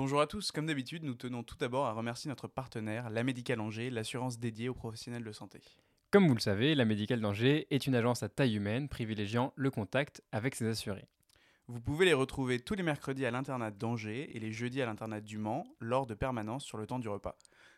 [0.00, 3.58] Bonjour à tous, comme d'habitude, nous tenons tout d'abord à remercier notre partenaire, la Médicale
[3.58, 5.60] Angers, l'assurance dédiée aux professionnels de santé.
[6.12, 9.72] Comme vous le savez, la Médicale d'Angers est une agence à taille humaine privilégiant le
[9.72, 11.08] contact avec ses assurés.
[11.66, 15.20] Vous pouvez les retrouver tous les mercredis à l'internat d'Angers et les jeudis à l'internat
[15.20, 17.36] du Mans lors de permanence sur le temps du repas.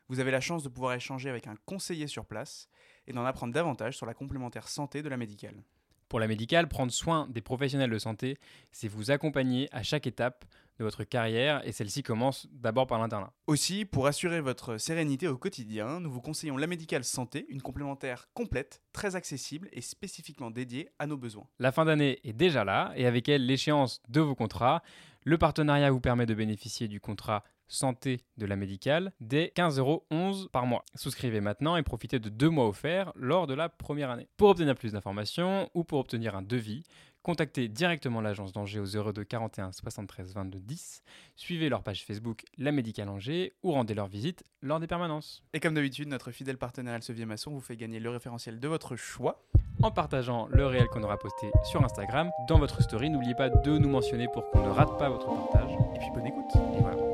[0.08, 2.68] Vous avez la chance de pouvoir échanger avec un conseiller sur place
[3.06, 5.64] et d'en apprendre davantage sur la complémentaire santé de la médicale.
[6.10, 8.36] Pour la médicale, prendre soin des professionnels de santé,
[8.72, 10.44] c'est vous accompagner à chaque étape
[10.80, 13.34] de votre carrière et celle-ci commence d'abord par l'internat.
[13.46, 18.30] Aussi, pour assurer votre sérénité au quotidien, nous vous conseillons la médicale santé, une complémentaire
[18.32, 21.46] complète, très accessible et spécifiquement dédiée à nos besoins.
[21.58, 24.82] La fin d'année est déjà là et avec elle l'échéance de vos contrats.
[25.24, 30.06] Le partenariat vous permet de bénéficier du contrat santé de la médicale dès 15,11 euros
[30.50, 30.84] par mois.
[30.94, 34.28] Souscrivez maintenant et profitez de deux mois offerts lors de la première année.
[34.36, 36.82] Pour obtenir plus d'informations ou pour obtenir un devis,
[37.22, 41.02] contactez directement l'agence d'Angers au 02 41 73 22 10,
[41.36, 45.42] suivez leur page Facebook La Médicale Angers ou rendez leur visite lors des permanences.
[45.52, 48.96] Et comme d'habitude, notre fidèle partenaire Elsevier Masson vous fait gagner le référentiel de votre
[48.96, 49.42] choix
[49.82, 53.10] en partageant le réel qu'on aura posté sur Instagram dans votre story.
[53.10, 55.70] N'oubliez pas de nous mentionner pour qu'on ne rate pas votre partage.
[55.94, 56.50] Et puis bonne écoute.
[56.76, 57.09] Et voilà.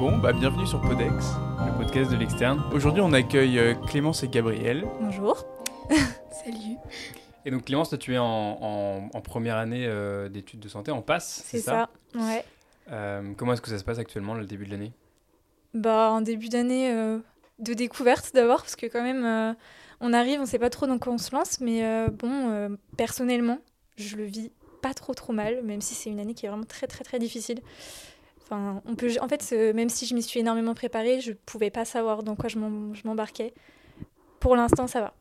[0.00, 1.12] Bon, bah bienvenue sur Podex.
[1.64, 2.62] Le podcast de l'externe.
[2.72, 4.84] Aujourd'hui, on accueille euh, Clémence et Gabriel.
[5.00, 5.46] Bonjour.
[6.44, 6.76] Salut.
[7.44, 10.90] Et donc Clémence, toi, tu es en, en- en première année euh, d'études de santé,
[10.90, 11.88] en passe, C'est ça.
[12.14, 12.44] Ouais.
[12.90, 14.92] Euh, comment est-ce que ça se passe actuellement, le début de l'année?
[15.74, 17.18] Bah, un début d'année euh,
[17.60, 19.52] de découverte d'abord, parce que quand même, euh,
[20.00, 22.68] on arrive, on sait pas trop dans quoi on se lance, mais euh, bon, euh,
[22.96, 23.58] personnellement,
[23.96, 24.50] je le vis
[24.82, 27.18] pas trop trop mal, même si c'est une année qui est vraiment très très très
[27.18, 27.60] difficile.
[28.50, 31.84] Enfin, on peut, en fait, même si je m'y suis énormément préparée, je pouvais pas
[31.84, 33.54] savoir dans quoi je m'em- je m'embarquais.
[34.40, 35.14] Pour l'instant, ça va.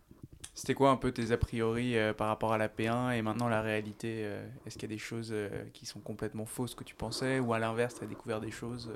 [0.55, 3.47] C'était quoi un peu tes a priori euh, par rapport à la P1 et maintenant
[3.47, 6.83] la réalité euh, Est-ce qu'il y a des choses euh, qui sont complètement fausses que
[6.83, 8.91] tu pensais ou à l'inverse, tu as découvert des choses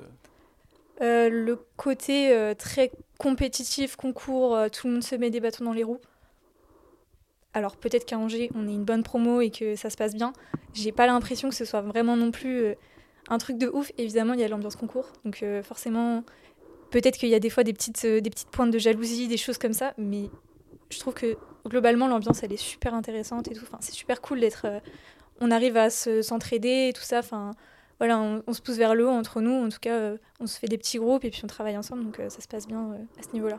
[1.00, 6.00] le côté très compétitif, concours, tout le monde se met des bâtons dans les roues.
[7.52, 10.32] Alors peut-être qu'à Angers, on est une bonne promo et que ça se passe bien.
[10.72, 12.74] J'ai pas l'impression que ce soit vraiment non plus
[13.28, 13.92] un truc de ouf.
[13.98, 16.24] Évidemment, il y a l'ambiance concours, donc euh, forcément,
[16.90, 19.36] peut-être qu'il y a des fois des petites, euh, des petites pointes de jalousie, des
[19.36, 20.30] choses comme ça, mais
[20.90, 21.36] je trouve que
[21.66, 23.64] globalement, l'ambiance, elle est super intéressante et tout.
[23.64, 24.66] Enfin, c'est super cool d'être...
[24.66, 24.80] euh,
[25.40, 27.18] on arrive à se- s'entraider et tout ça.
[27.18, 27.52] Enfin,
[27.98, 29.52] voilà, on, se pousse vers le haut entre nous.
[29.52, 32.20] En tout cas, on se fait des petits groupes et puis on travaille ensemble, donc
[32.28, 33.58] ça se passe bien à ce niveau-là.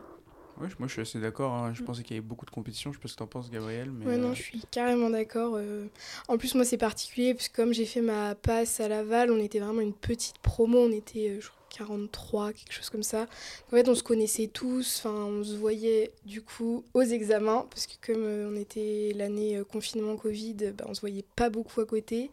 [0.60, 1.52] Ouais, moi je suis assez d'accord.
[1.52, 1.72] hein.
[1.74, 1.84] Je Mm.
[1.84, 2.92] pensais qu'il y avait beaucoup de compétition.
[2.92, 3.90] Je sais pas ce que t'en penses, Gabriel.
[3.90, 5.54] Mais, Ouais, non, euh, je suis carrément d'accord.
[5.56, 5.86] euh.
[6.28, 9.38] En plus, moi, c'est particulier, parce que comme j'ai fait ma passe à Laval, on
[9.38, 10.78] était vraiment une petite promo.
[10.78, 13.26] On était, euh, je crois, 43, quelque chose comme ça.
[13.66, 15.02] En fait, on se connaissait tous.
[15.04, 20.16] Enfin, on se voyait, du coup, aux examens, parce que comme on était l'année confinement
[20.16, 22.30] Covid, bah, on se voyait pas beaucoup à côté.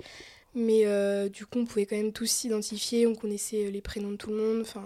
[0.55, 3.05] Mais euh, du coup, on pouvait quand même tous s'identifier.
[3.07, 4.61] On connaissait les prénoms de tout le monde.
[4.61, 4.83] Enfin,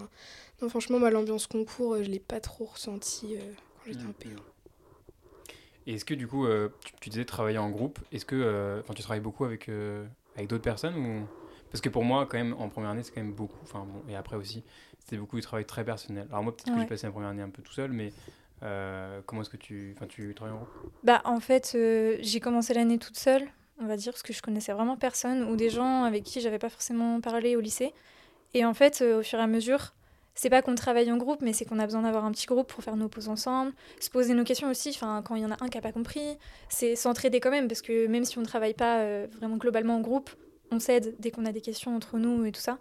[0.62, 3.40] non, franchement, moi, l'ambiance concours, euh, je l'ai pas trop ressenti euh,
[3.84, 4.10] quand j'étais Mm.
[4.10, 4.40] en P1.
[5.86, 8.82] Et est-ce que du coup, euh, tu, tu disais travailler en groupe, est-ce que euh,
[8.82, 11.26] enfin, tu travailles beaucoup avec, euh, avec d'autres personnes ou...
[11.72, 14.02] Parce que pour moi, quand même, en première année, c'est quand même beaucoup, enfin bon,
[14.10, 14.64] et après aussi,
[15.00, 16.26] c'était beaucoup de travail très personnel.
[16.30, 18.14] Alors moi, peut-être que j'ai passé la première année un peu tout seul, mais
[18.64, 20.92] euh, comment est-ce que tu, enfin, tu travailles en groupe?
[21.04, 23.44] Bah, en fait, euh, j'ai commencé l'année toute seule,
[23.82, 26.58] on va dire, parce que je connaissais vraiment personne ou des gens avec qui j'avais
[26.60, 27.94] pas forcément parlé au lycée.
[28.54, 29.94] Et en fait, euh, au fur et à mesure,
[30.38, 32.68] c'est pas qu'on travaille en groupe, mais c'est qu'on a besoin d'avoir un petit groupe
[32.68, 34.90] pour faire nos pauses ensemble, se poser nos questions aussi.
[34.90, 36.38] Enfin, quand il y en a un qui a pas compris,
[36.70, 39.98] c'est s'entraider quand même, parce que même si on ne travaille pas euh, vraiment globalement
[39.98, 40.30] en groupe,
[40.72, 42.78] on s'aide dès qu'on a des questions entre nous et tout ça.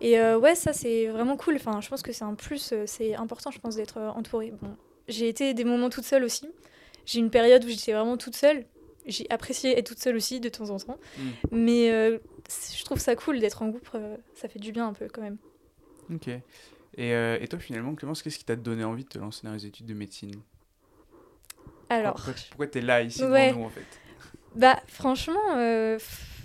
[0.00, 1.56] Et euh, ouais, ça c'est vraiment cool.
[1.56, 4.52] Enfin, je pense que c'est un plus, euh, c'est important, je pense, d'être entouré.
[4.62, 4.76] Bon,
[5.08, 6.46] j'ai été des moments toute seule aussi.
[7.06, 8.64] J'ai une période où j'étais vraiment toute seule.
[9.06, 10.98] J'ai apprécié être toute seule aussi de temps en temps.
[11.18, 11.22] Mm.
[11.52, 12.18] Mais euh,
[12.74, 13.88] je trouve ça cool d'être en groupe.
[13.94, 15.38] euh, ça fait du bien un peu quand même.
[16.12, 16.28] Ok.
[16.96, 19.52] Et, euh, et toi, finalement, Clémence, qu'est-ce qui t'a donné envie de te lancer dans
[19.52, 20.34] les études de médecine?
[21.88, 23.50] Alors, Pourquoi, pourquoi t'es là, ici, Ouais.
[23.50, 24.00] devant nous, en fait?
[24.56, 25.98] Bah franchement, euh,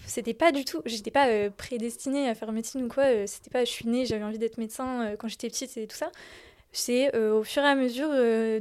[0.06, 0.82] c'était pas du tout.
[0.86, 3.04] J'étais pas euh, prédestinée à faire médecine ou quoi.
[3.06, 3.66] euh, c'était pas.
[3.66, 6.12] Je suis née, j'avais envie d'être médecin quand j'étais petite et tout ça.
[6.72, 8.10] C'est au fur et à mesure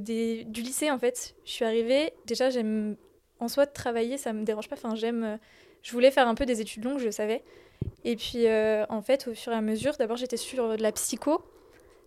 [0.00, 1.35] des, du lycée en fait.
[1.44, 2.12] Je suis arrivée.
[2.26, 2.97] Déjà, j'aime
[3.41, 4.76] en soi de travailler, ça me dérange pas.
[4.76, 5.38] Enfin, j'aime.
[5.82, 7.43] je voulais faire un peu des études longues, je savais.
[8.05, 8.47] Et puis
[8.88, 11.43] en fait, au fur et à mesure, d'abord j'étais sur de la psycho.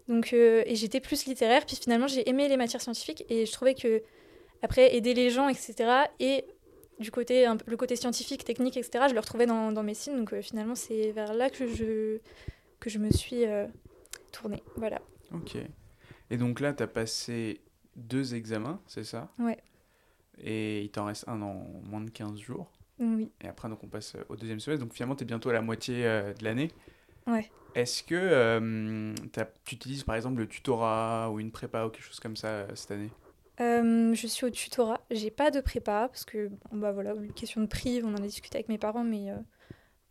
[0.08, 3.52] Donc, euh, et j'étais plus littéraire, puis finalement j'ai aimé les matières scientifiques et je
[3.52, 4.02] trouvais que
[4.62, 5.76] après aider les gens, etc.
[6.20, 6.46] Et
[7.00, 10.16] du côté, un le côté scientifique, technique, etc., je le retrouvais dans, dans médecine.
[10.16, 12.20] Donc euh, finalement, c'est vers là que je,
[12.80, 13.68] que je me suis euh,
[14.32, 14.64] tournée.
[14.78, 15.02] Voilà.
[15.34, 15.58] Ok.
[16.30, 17.62] Et donc là, t'as passé
[17.96, 19.32] deux examens, c'est ça?
[19.40, 19.58] Ouais.
[20.40, 21.54] Et il t'en reste un en
[21.84, 22.72] moins de 15 jours?
[23.00, 23.32] Oui.
[23.42, 24.84] Et après, donc, on passe au deuxième semestre.
[24.84, 26.72] Donc, finalement, tu es bientôt à la moitié euh, de l'année.
[27.28, 27.50] Ouais.
[27.76, 29.14] Est-ce que euh,
[29.66, 32.68] tu utilises, par exemple, le tutorat ou une prépa ou quelque chose comme ça euh,
[32.74, 33.12] cette année?
[33.60, 35.02] Euh, je suis au tutorat.
[35.12, 38.18] J'ai pas de prépa parce que, bon, bah voilà, une question de prix, on en
[38.18, 39.36] a discuté avec mes parents, mais euh,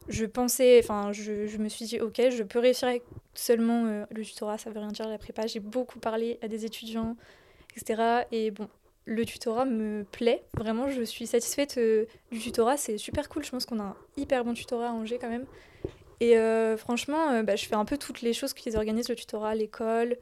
[0.09, 3.03] je pensais, enfin, je, je me suis dit, ok, je peux réussir avec
[3.35, 5.47] seulement le tutorat, ça veut rien dire la prépa.
[5.47, 7.17] J'ai beaucoup parlé à des étudiants,
[7.75, 8.27] etc.
[8.31, 8.69] Et bon,
[9.07, 13.45] le tutorat me plaît, vraiment, je suis satisfaite euh, du tutorat, c'est super cool.
[13.45, 15.47] Je pense qu'on a un hyper bon tutorat à Angers quand même.
[16.21, 19.15] Et euh, franchement, euh, bah, je fais un peu toutes les choses qu'ils organisent, le
[19.17, 20.17] tutorat, l'école,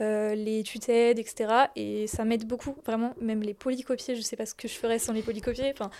[0.00, 1.52] euh, les tutaides, etc.
[1.76, 3.14] Et ça m'aide beaucoup, vraiment.
[3.20, 5.70] Même les polycopiers, je sais pas ce que je ferais sans les polycopiers.
[5.72, 5.90] Enfin,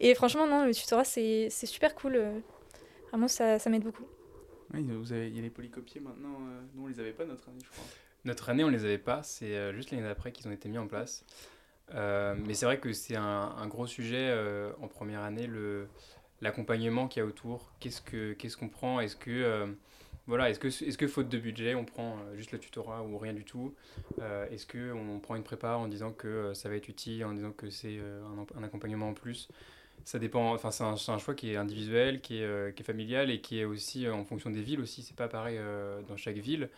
[0.00, 2.16] et franchement, non, le tutorat, c'est c'est super cool.
[2.16, 2.38] euh.
[3.10, 4.04] Vraiment, ça, ça m'aide beaucoup.
[4.72, 6.34] Oui, vous avez, il y a les polycopiers maintenant.
[6.34, 7.84] euh, nous, on les avait pas notre année, je crois.
[8.24, 10.86] Notre année, on les avait pas, c'est juste l'année d'après qu'ils ont été mis en
[10.86, 11.24] place.
[11.94, 13.22] Euh, mais c'est vrai que c'est un,
[13.56, 15.88] un gros sujet euh, en première année, le
[16.40, 17.72] l'accompagnement qu'il y a autour.
[17.80, 19.66] Qu'est-ce que qu'est-ce qu'on prend Est-ce que euh,
[20.26, 23.18] voilà, est-ce que est-ce que faute de budget, on prend euh, juste le tutorat ou
[23.18, 23.74] rien du tout
[24.20, 27.32] Euh, Est-ce que on prend une prépa en disant que ça va être utile, en
[27.32, 27.98] disant que c'est
[28.56, 29.48] un, accompagnement en plus?
[30.04, 33.60] Ça dépend, enfin c'est un, choix qui est individuel, qui est, est familial et qui
[33.60, 35.60] est aussi en fonction des villes aussi, c'est pas pareil
[36.08, 36.70] dans chaque ville.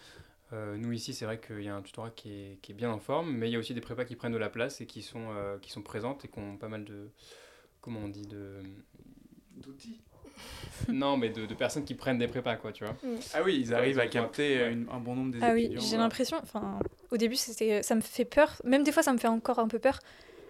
[0.50, 2.98] Nous ici, c'est vrai qu'il y a un tutorat qui est, qui est bien en
[2.98, 5.02] forme, mais il y a aussi des prépas qui prennent de la place et qui
[5.02, 5.28] sont,
[5.62, 7.10] qui sont présentes et qui ont pas mal de,
[7.80, 8.60] comment on dit, de,
[9.56, 10.00] D'outils
[10.88, 12.96] non, mais de, de personnes qui prennent des prépas, quoi, tu vois.
[13.34, 14.72] Ah oui, ils arrivent à capter ouais.
[14.72, 15.80] une- un bon nombre des Ah oui, étudiants.
[15.82, 15.98] j'ai euh.
[16.00, 16.80] l'impression, enfin,
[17.12, 18.60] au début, c'était, ça me fait peur.
[18.64, 19.98] Même des fois, ça me fait encore un peu peur.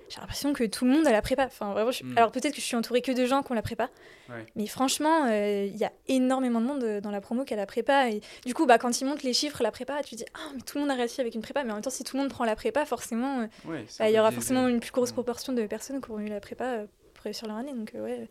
[0.08, 1.44] J'ai l'impression que tout le monde a la prépa.
[1.46, 2.16] Enfin, vraiment, je- Mm.
[2.16, 3.90] Alors peut-être que je suis entourée que de gens qui ont la prépa.
[4.30, 4.46] Ouais.
[4.56, 7.56] Mais franchement, euh, il y a énormément de monde euh, dans la promo qui a
[7.56, 8.08] la prépa.
[8.10, 10.50] Et du coup, bah, quand ils montent les chiffres, la prépa, tu te dis, ah,
[10.54, 11.64] mais tout le monde a réussi avec une prépa.
[11.64, 14.08] Mais en même temps, si tout le monde prend la prépa, forcément, euh, Ouais, bah,
[14.08, 15.14] il y aura forcément une plus grosse Mm.
[15.14, 17.72] proportion de personnes qui auront eu la prépa euh, pour réussir leur année.
[17.74, 18.28] Donc, euh, ouais.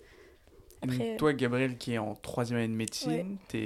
[0.83, 3.25] Après, toi, Gabriel, qui est en troisième année de médecine, Ouais.
[3.50, 3.57] tu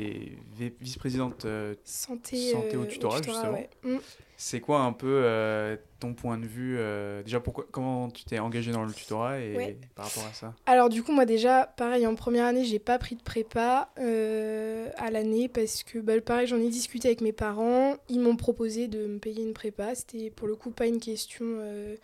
[0.65, 1.45] es vice-présidente.
[1.45, 3.53] euh, Santé, Santé au euh, tutorat, justement.
[3.53, 3.69] ouais.
[3.83, 3.97] Mm.
[4.35, 8.37] c'est quoi un peu euh, ton point de vue euh, Déjà, pourquoi, comment tu t'es
[8.39, 9.77] engagé dans le tutorat et Ouais.
[9.95, 10.53] par rapport à ça?
[10.65, 14.89] Alors du coup moi déjà pareil en première année j'ai pas pris de prépa euh,
[14.97, 18.87] à l'année parce que bah, pareil j'en ai discuté avec mes parents ils m'ont proposé
[18.89, 21.95] de me payer une prépa c'était pour le coup pas une question euh,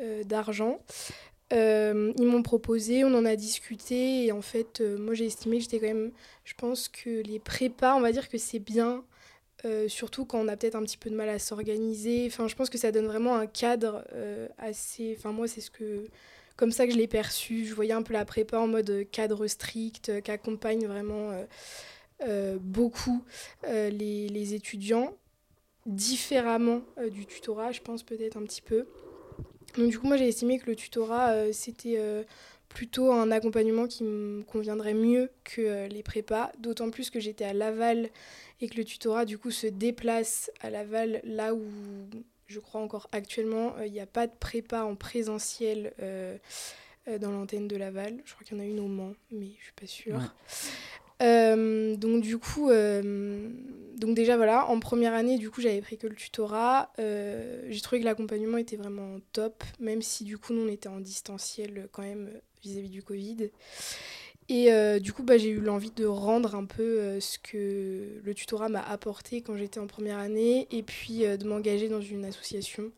[0.00, 0.78] euh, d'argent
[1.52, 5.58] Euh, ils m'ont proposé on en a discuté et en fait euh, moi j'ai estimé
[5.58, 6.10] que j'étais quand même
[6.42, 9.04] je pense que les prépas on va dire que c'est bien
[9.64, 12.56] euh, surtout quand on a peut-être un petit peu de mal à s'organiser enfin je
[12.56, 14.04] pense que ça donne vraiment un cadre
[14.58, 16.08] assez enfin moi c'est ce que
[16.56, 17.64] comme ça que je l'ai perçu.
[17.64, 21.32] Je voyais un peu la prépa en mode cadre strict, qui accompagne vraiment
[22.60, 23.22] beaucoup
[23.62, 25.14] les, les étudiants,
[25.84, 26.80] différemment
[27.12, 28.86] du tutorat, je pense peut-être un petit peu.
[29.76, 32.22] Donc du coup, moi j'ai estimé que le tutorat, euh, c'était euh,
[32.68, 37.44] plutôt un accompagnement qui me conviendrait mieux que euh, les prépas, d'autant plus que j'étais
[37.44, 38.10] à Laval
[38.60, 41.62] et que le tutorat du coup se déplace à Laval là où
[42.46, 47.76] je crois encore actuellement il n'y a pas de prépa en présentiel dans l'antenne de
[47.76, 48.22] Laval.
[48.24, 50.20] Je crois qu'il y en a une au Mans, mais je suis pas sûre.
[51.22, 53.48] Euh, donc du coup, euh,
[53.96, 56.92] donc déjà voilà, en première année, du coup, j'avais pris que le tutorat.
[56.98, 60.88] Euh, j'ai trouvé que l'accompagnement était vraiment top, même si du coup, nous, on était
[60.88, 62.30] en distanciel quand même
[62.62, 63.50] vis-à-vis du Covid.
[64.48, 64.70] Et
[65.00, 68.80] du coup, bah, j'ai eu l'envie de rendre un peu ce que le tutorat m'a
[68.80, 72.92] apporté quand j'étais en première année, et puis de m'engager dans une association,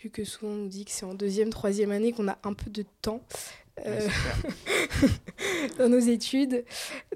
[0.00, 2.54] vu que souvent on nous dit que c'est en deuxième, troisième année qu'on a un
[2.54, 3.22] peu de temps.
[3.84, 4.08] Euh,
[5.78, 6.64] dans nos études.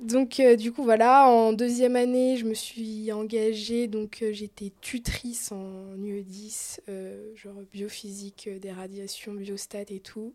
[0.01, 4.73] Donc euh, du coup voilà, en deuxième année, je me suis engagée, donc euh, j'étais
[4.81, 10.33] tutrice en UE10, euh, genre biophysique des radiations, biostat et tout.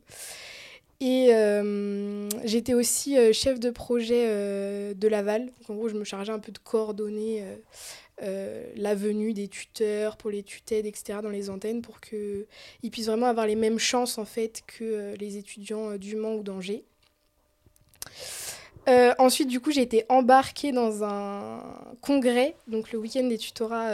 [1.02, 1.32] Et
[2.46, 4.26] j'étais aussi chef de projet
[4.96, 5.48] de Laval.
[5.48, 7.44] Donc en gros, je me chargeais un peu de coordonner
[8.22, 11.20] euh, la venue des tuteurs pour les tutaides, etc.
[11.24, 12.46] dans les antennes pour qu'ils
[12.92, 16.36] puissent vraiment avoir les mêmes chances en fait que euh, les étudiants euh, du Mans
[16.36, 16.84] ou d'Angers.
[19.18, 21.64] Ensuite, du coup, j'ai été embarquée dans un
[22.02, 23.94] congrès, donc le week-end des tutorats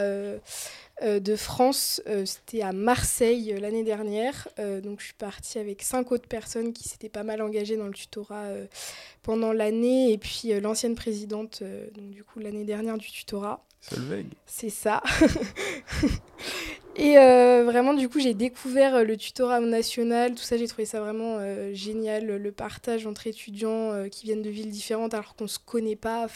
[1.00, 2.02] de France.
[2.24, 4.48] C'était à Marseille l'année dernière.
[4.82, 7.92] Donc, je suis partie avec cinq autres personnes qui s'étaient pas mal engagées dans le
[7.92, 8.48] tutorat
[9.22, 10.12] pendant l'année.
[10.12, 11.62] Et puis, l'ancienne présidente,
[11.94, 13.64] donc du coup, l'année dernière du tutorat.
[13.80, 14.26] Solveig.
[14.46, 15.02] C'est ça.
[17.02, 20.84] Et euh, vraiment, du coup, j'ai découvert euh, le tutorat national, tout ça, j'ai trouvé
[20.84, 25.44] ça vraiment euh, génial, le partage entre étudiants qui viennent de villes différentes alors qu'on
[25.44, 26.26] ne se connaît pas,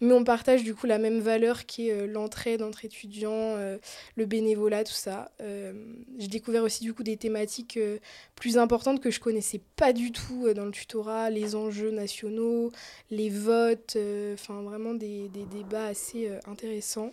[0.00, 3.56] mais on partage du coup la même valeur qui est l'entraide entre étudiants,
[4.16, 5.30] le bénévolat, tout ça.
[6.18, 7.78] j'ai découvert aussi du coup des thématiques
[8.36, 12.70] plus importantes que je connaissais pas du tout dans le tutorat, les enjeux nationaux,
[13.10, 13.98] les votes,
[14.32, 17.12] enfin vraiment des, débats assez intéressants.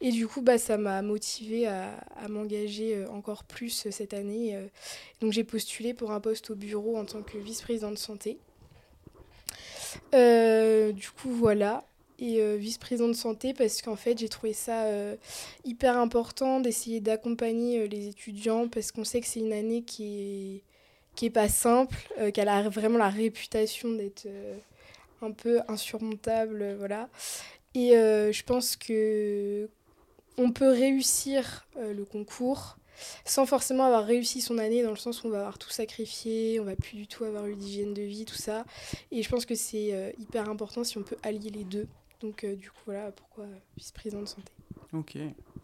[0.00, 1.94] Et du coup, bah, ça m'a motivée à,
[2.28, 4.56] m'engager euh, encore plus euh, cette année.
[4.56, 4.66] Euh.
[5.20, 8.38] Donc j'ai postulé pour un poste au bureau en tant que vice-présidente de santé.
[10.12, 11.84] du coup, voilà.
[12.18, 14.86] Et vice-présidente de santé parce qu'en fait, j'ai trouvé ça
[15.64, 20.62] hyper important d'essayer d'accompagner les étudiants parce qu'on sait que c'est une année qui est,
[21.16, 21.96] qui est pas simple,
[22.32, 24.28] qu'elle a vraiment la réputation d'être
[25.20, 27.08] un peu insurmontable, voilà.
[27.74, 29.68] Et euh, je pense que
[30.38, 32.76] on peut réussir euh, le concours
[33.24, 36.60] sans forcément avoir réussi son année, dans le sens où on va avoir tout sacrifié,
[36.60, 38.64] on va plus du tout avoir eu d'hygiène de vie, tout ça.
[39.10, 41.88] Et je pense que c'est euh, hyper important si on peut allier les deux.
[42.20, 44.52] Donc du coup, voilà pourquoi vice-président de santé.
[44.92, 45.16] Ok.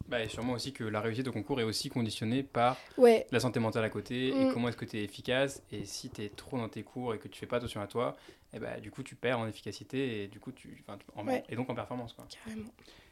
[0.09, 3.27] Bah, et sûrement aussi que la réussite au concours est aussi conditionnée par ouais.
[3.31, 4.53] la santé mentale à côté et mm.
[4.55, 5.63] comment est-ce que tu es efficace.
[5.71, 7.87] Et si tu es trop dans tes cours et que tu fais pas attention à
[7.87, 8.17] toi,
[8.53, 11.57] et eh bah, du coup tu perds en efficacité et du coup tu, en, et
[11.57, 12.15] donc en performance.
[12.15, 12.27] Quoi.
[12.45, 12.71] Carrément.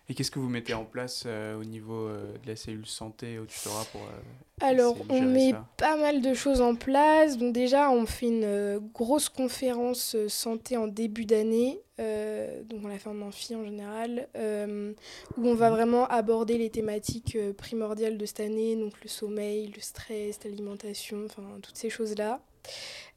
[0.09, 3.41] Et qu'est-ce que vous mettez en place euh, au niveau euh, de la cellule santé
[3.41, 7.37] au tutorat pour euh, Alors, on met pas mal de choses en place.
[7.37, 11.81] Donc déjà, on fait une grosse conférence santé en début d'année.
[11.99, 17.39] Donc on la fait en amphi en général, où on va vraiment aborder les thématiques
[17.57, 22.41] primordiales de cette année, donc le sommeil, le stress, l'alimentation, enfin toutes ces choses-là.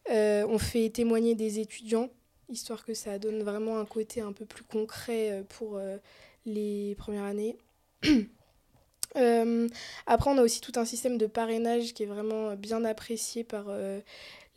[0.10, 2.10] on fait témoigner des étudiants,
[2.50, 5.80] histoire que ça donne vraiment un côté un peu plus concret pour
[6.46, 7.58] les premières années.
[9.16, 9.68] Euh,
[10.06, 13.66] après, on a aussi tout un système de parrainage qui est vraiment bien apprécié par
[13.70, 14.00] euh,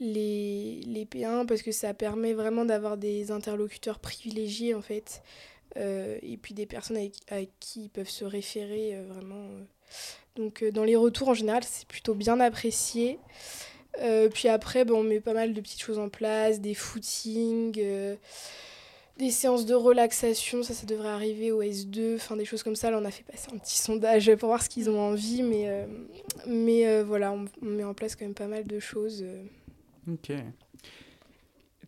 [0.00, 5.22] les, les P1 parce que ça permet vraiment d'avoir des interlocuteurs privilégiés en fait.
[5.78, 7.14] Euh, et puis des personnes avec,
[7.58, 9.48] qui ils peuvent se référer vraiment.
[10.36, 13.18] Donc dans les retours en général, c'est plutôt bien apprécié.
[14.34, 17.80] puis après, bon, on met pas mal de petites choses en place, des footings
[19.18, 22.90] des séances de relaxation, ça, ça devrait arriver au S2, enfin des choses comme ça.
[22.90, 25.68] Là, on a fait passer un petit sondage pour voir ce qu'ils ont envie, mais,
[25.68, 25.86] euh,
[26.46, 29.24] mais euh, voilà, on, met en place quand même pas mal de choses.
[30.08, 30.12] Euh.
[30.14, 30.32] Ok.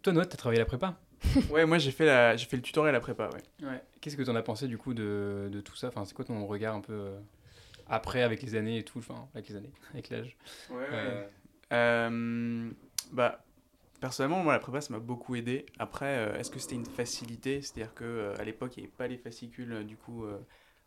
[0.02, 0.98] Toi, Noah, t'as travaillé la prépa?
[1.50, 3.66] Ouais, moi j'ai fait, la, j'ai fait le tutoriel la prépa, ouais.
[3.66, 3.82] ouais.
[4.00, 5.88] Qu'est-ce que t'en as pensé du coup de, de tout ça?
[5.88, 7.12] Enfin, c'est quoi ton regard un peu
[7.88, 10.36] après, avec les années et tout Enfin, avec les années, avec l'âge?
[10.70, 12.70] Ouais, ouais.
[13.12, 13.44] bah,
[14.04, 15.64] Personnellement, moi, la prépa, ça m'a beaucoup aidé.
[15.78, 17.62] Après, euh, est-ce que c'était une facilité?
[17.62, 20.26] C'est-à-dire qu'à euh, à l'époque, il n'y avait pas les fascicules, euh, du coup,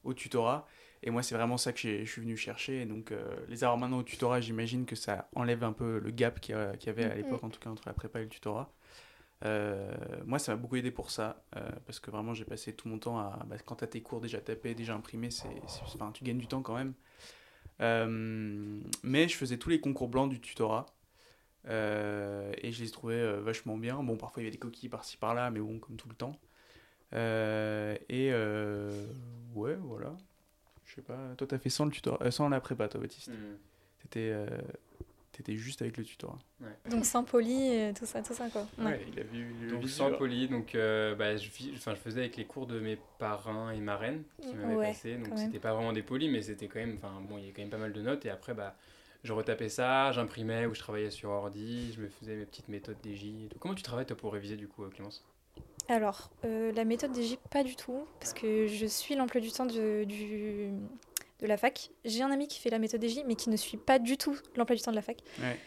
[0.04, 0.68] au tutorat.
[1.04, 2.86] Et moi, c'est vraiment ça que je suis venu chercher.
[2.86, 3.14] donc,
[3.48, 6.90] les avoir maintenant au tutorat, j'imagine que ça enlève un peu le gap qu'il y,
[6.90, 8.74] avait à l'époque, en tout cas, entre la prépa et le tutorat.
[10.26, 11.44] moi, ça m'a beaucoup aidé pour ça,
[11.86, 13.46] parce que vraiment, j'ai passé tout mon temps à.
[13.48, 16.48] Bah, quand tu as tes cours déjà tapés, déjà imprimés, c'est, enfin, tu gagnes du
[16.48, 16.94] temps quand même.
[19.04, 20.88] mais je faisais tous les concours blancs du tutorat.
[21.70, 24.02] Euh, et je les trouvais euh, vachement bien.
[24.04, 26.40] Bon, parfois il y avait des coquilles par-ci par-là, mais bon, comme tout le temps.
[27.14, 28.32] Euh, et
[29.54, 30.16] ouais, voilà.
[30.98, 31.36] Je sais pas.
[31.38, 33.30] Toi, t'as fait sans, le tutorat, sans la prépa, toi, Baptiste.
[33.30, 33.58] Hmm.
[34.00, 34.34] T'étais
[35.32, 36.40] t'étais juste avec le tutorat.
[36.90, 38.66] Donc sans poli, tout ça, tout ça quoi.
[38.80, 42.66] Ouais, il a vu donc sans poli, donc bah, je, je, faisais avec les cours
[42.66, 46.42] de mes parrains et marraines qui m'avaient passé, donc c'était pas vraiment des polis, mais
[46.42, 48.32] c'était quand même, enfin bon, il y a quand même pas mal de notes et
[48.32, 48.76] après bah
[49.24, 52.98] je retapais ça, j'imprimais ou je travaillais sur ordi, je me faisais mes petites méthodes
[53.04, 53.50] DJ.
[53.60, 55.26] Comment tu travailles toi pour réviser du coup, Clémence?
[55.90, 59.66] Alors, euh, la méthode DJ, pas du tout, parce que je suis l'emploi du temps
[59.66, 60.72] de, du,
[61.40, 61.92] de la fac.
[62.04, 64.38] J'ai un ami qui fait la méthode DJ, mais qui ne suit pas du tout
[64.56, 65.18] l'emploi du temps de la fac.
[65.40, 65.58] Ouais.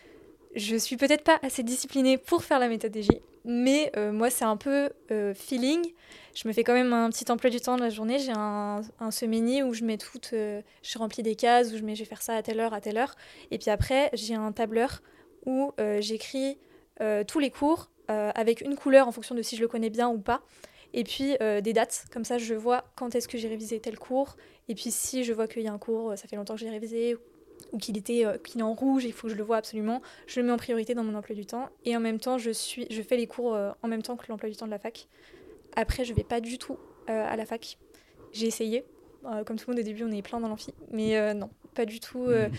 [0.54, 3.08] Je suis peut-être pas assez disciplinée pour faire la méthode DJ,
[3.44, 5.92] mais euh, moi, c'est un peu euh, feeling
[6.32, 8.20] je me fais quand même un petit emploi du temps de la journée.
[8.20, 11.82] J'ai un, un semainier où je mets tout, euh, je remplis des cases, où je
[11.82, 13.16] mets, je vais faire ça à telle heure, à telle heure.
[13.50, 15.02] Et puis après, j'ai un tableur
[15.44, 16.58] où j'écris
[17.26, 20.18] tous les cours avec une couleur en fonction de si je le connais bien ou
[20.18, 20.42] pas.
[20.92, 24.36] Et puis des dates, comme ça je vois quand est-ce que j'ai révisé tel cours.
[24.68, 26.70] Et puis si je vois qu'il y a un cours, ça fait longtemps que j'ai
[26.70, 27.16] révisé,
[27.72, 30.40] ou qu'il était qu'il est en rouge, il faut que je le vois absolument, je
[30.40, 31.68] le mets en priorité dans mon emploi du temps.
[31.84, 34.50] Et en même temps, je, suis, je fais les cours en même temps que l'emploi
[34.50, 35.06] du temps de la fac.
[35.76, 37.78] Après, je vais pas du tout euh, à la fac.
[38.32, 38.84] J'ai essayé.
[39.26, 40.72] Euh, comme tout le monde au début, on est plein dans l'amphi.
[40.90, 42.24] Mais euh, non, pas du tout.
[42.24, 42.50] Hmm.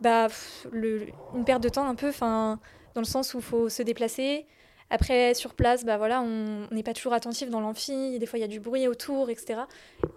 [0.00, 0.28] Bah,
[0.70, 2.58] le, une perte de temps un peu, dans
[2.96, 4.46] le sens où il faut se déplacer,
[4.94, 8.18] Après, sur place, bah voilà, on n'est pas toujours attentif dans l'amphi.
[8.18, 9.60] Des fois, il y a du bruit autour, etc.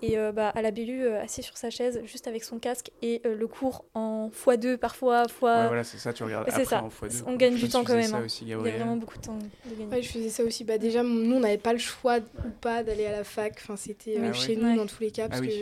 [0.01, 2.91] Et euh, bah, à la BU, euh, assis sur sa chaise, juste avec son casque
[3.01, 5.61] et euh, le cours en x2 parfois, fois.
[5.61, 6.83] Ouais, voilà, c'est ça, tu regardes C'est après ça.
[6.83, 7.23] en x2.
[7.25, 8.25] On gagne du temps quand même, ça hein.
[8.25, 9.89] aussi, Il y a vraiment beaucoup de temps de gagner.
[9.89, 10.65] Ouais, je faisais ça aussi.
[10.65, 13.53] Bah, déjà, nous, on n'avait pas le choix ou pas d'aller à la fac.
[13.61, 14.75] Enfin, c'était euh, Ah chez nous Ouais.
[14.75, 15.47] dans tous les cas, parce oui.
[15.47, 15.53] que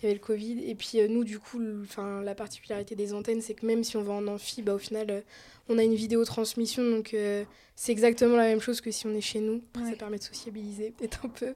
[0.00, 0.64] il y avait le Covid.
[0.64, 3.96] Et puis, euh, nous, du coup, enfin, la particularité des antennes, c'est que même si
[3.96, 5.20] on va en amphi, bah, au final, euh,
[5.68, 6.82] on a une vidéo transmission.
[6.82, 7.44] Donc, euh,
[7.76, 9.62] c'est exactement la même chose que si on est chez nous.
[9.74, 11.54] Ça permet de sociabiliser peut-être un peu.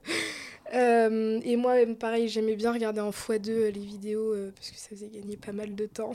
[0.73, 4.89] Euh, et moi, pareil, j'aimais bien regarder en x2 euh, les vidéos parce que ça
[4.89, 6.13] faisait gagner pas mal de temps.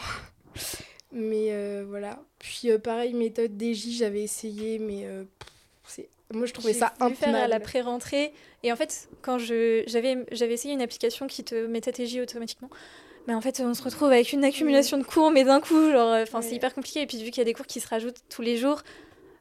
[1.13, 2.23] mais voilà.
[2.39, 5.07] Puis, pareil, méthode DJ, j'avais essayé, mais
[5.87, 6.09] c'est...
[6.33, 8.33] moi, je trouvais ça voulu faire à la pré-rentrée.
[8.63, 12.71] Et en fait, quand je j'avais essayé une application qui te mettait tes J automatiquement.
[13.29, 16.13] Mais en fait, on se retrouve avec une accumulation de cours, mais d'un coup, genre,
[16.13, 17.03] euh, enfin, c'est hyper compliqué.
[17.03, 18.83] Et puis, vu qu'il y a des cours qui se rajoutent tous les jours,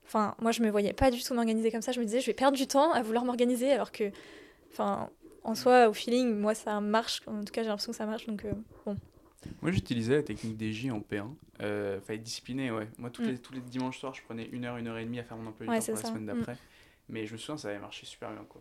[0.05, 1.93] enfin, moi, je me voyais pas du tout m'organiser comme ça.
[1.93, 4.11] Je me disais, je vais perdre du temps à vouloir m'organiser, alors que,
[4.73, 5.09] enfin,
[5.45, 7.21] en soi, au feeling, moi, ça marche.
[7.27, 8.25] En tout cas, j'ai l'impression que ça marche.
[8.27, 8.51] Donc, euh,
[8.85, 8.97] bon.
[9.61, 11.27] Moi, j'utilisais la technique des J en P1.
[11.61, 12.89] Euh, fallait être discipliné, ouais.
[12.97, 13.27] Moi, tous, Mm.
[13.27, 15.37] les, tous les dimanches soirs, je prenais une heure, une heure et demie à faire
[15.37, 16.37] mon emploi du Ouais, temps pour la semaine Mm.
[16.39, 16.57] d'après.
[17.07, 18.59] Mais je me souviens, ça avait marché super bien, quoi.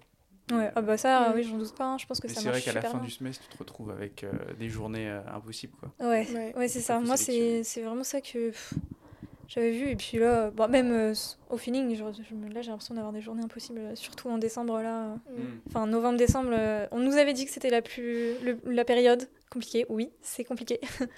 [0.53, 1.85] Ouais, ah bah ça, oui, j'en doute pas.
[1.87, 1.99] hein.
[1.99, 3.01] Je pense que mais ça c'est vrai qu'à la fin bien.
[3.07, 5.93] du semestre, tu te retrouves avec euh, des journées euh, impossibles, quoi.
[6.09, 6.55] Ouais, Ouais.
[6.57, 7.01] ouais, c'est ça.
[7.01, 8.53] Moi, c'est c'est vraiment ça que
[9.49, 9.89] j'avais vu.
[9.89, 11.15] Et puis là, bon, même euh,
[11.51, 14.81] au feeling, je, je me- là, j'ai l'impression d'avoir des journées impossibles, surtout en décembre.
[14.83, 15.17] là.
[15.29, 15.43] Mm.
[15.69, 16.51] Enfin, novembre-décembre,
[16.93, 19.85] on nous avait dit que c'était la, plus, le- la période compliquée.
[19.89, 20.79] Oui, c'est compliqué.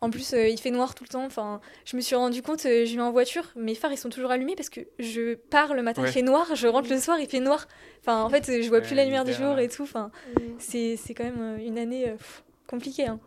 [0.00, 1.24] en plus, euh, il fait noir tout le temps.
[1.24, 4.08] Enfin, je me suis rendu compte, euh, je vais en voiture, mes phares, ils sont
[4.10, 6.08] toujours allumés parce que je pars le matin, Ouais.
[6.08, 7.66] il fait noir, je rentre le soir, il fait noir.
[8.00, 9.82] Enfin, en fait, euh, je vois plus Ouais, la lumière du jour et tout.
[9.82, 10.40] Enfin, Mm.
[10.58, 13.06] c'est c'est quand même euh, une année euh, pff, compliquée.
[13.06, 13.18] hein.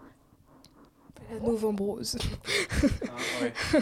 [1.32, 2.18] La novembre rose.
[2.84, 2.90] Ouais.
[3.42, 3.54] Ouais.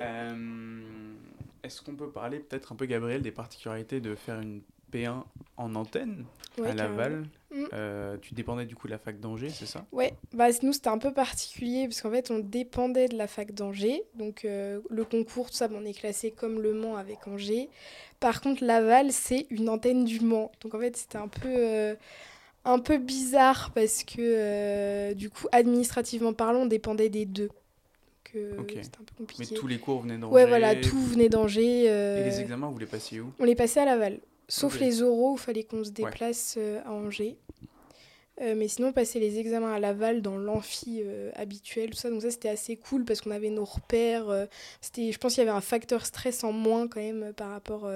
[0.00, 0.82] Euh,
[1.62, 4.60] Est-ce qu'on peut parler peut-être un peu, Gabriel, des particularités de faire une
[4.92, 5.24] P1
[5.56, 6.24] en antenne
[6.58, 7.64] Ouais, à Laval Mm.
[7.72, 9.86] Euh, Tu dépendais du coup de la fac d'Angers, c'est ça?
[9.90, 13.52] Ouais, bah nous c'était un peu particulier parce qu'en fait on dépendait de la fac
[13.54, 17.70] d'Angers, donc euh, le concours, tout ça, on est classé comme Le Mans avec Angers.
[18.20, 21.94] Par contre Laval c'est une antenne du Mans, donc en fait c'était un peu euh,
[22.66, 28.58] un peu bizarre parce que du coup administrativement parlant on dépendait des deux, donc euh,
[28.60, 28.72] Ok.
[28.82, 29.54] c'était un peu Mais compliqué.
[29.54, 31.84] tous les cours venaient d'Angers Ouais voilà, tout venait d'Angers.
[31.88, 33.32] euh, Et les examens, vous les passiez où?
[33.38, 34.18] On les passait à Laval.
[34.48, 37.36] Sauf les oraux où il fallait qu'on se déplace euh, à Angers.
[38.40, 42.08] Euh, mais sinon, on passait les examens à Laval dans l'amphi euh, habituel, tout ça.
[42.08, 44.28] Donc ça, c'était assez cool parce qu'on avait nos repères.
[44.28, 44.46] euh,
[44.80, 47.90] c'était, je pense qu'il y avait un facteur stress en moins quand même par rapport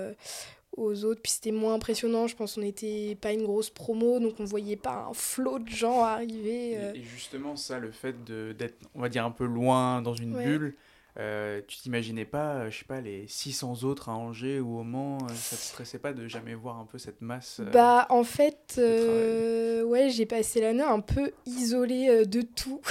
[0.76, 1.22] aux autres.
[1.22, 2.26] Puis c'était moins impressionnant.
[2.26, 5.68] Je pense qu'on n'était pas une grosse promo, donc on voyait pas un flot de
[5.68, 6.72] gens arriver.
[6.72, 10.34] Et, et justement, ça, le fait d'être, on va dire, un peu loin dans une
[10.34, 10.44] Ouais.
[10.44, 10.74] bulle,
[11.18, 14.82] euh, tu t'imaginais pas, euh, je sais pas, les 600 autres à Angers ou au
[14.82, 18.06] Mans, euh, ça te stressait pas de jamais voir un peu cette masse euh, Bah,
[18.08, 22.80] en fait, euh, ouais, j'ai passé l'année un peu isolée de tout.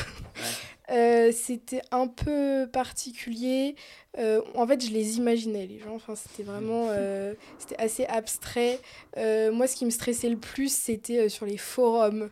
[0.89, 3.75] Euh, c'était un peu particulier.
[4.17, 5.95] Euh, en fait, je les imaginais, les gens.
[5.95, 6.87] Enfin, c'était vraiment...
[6.89, 8.77] euh, c'était assez abstrait.
[9.15, 12.23] Euh, moi, ce qui me stressait le plus, c'était euh, sur les forums.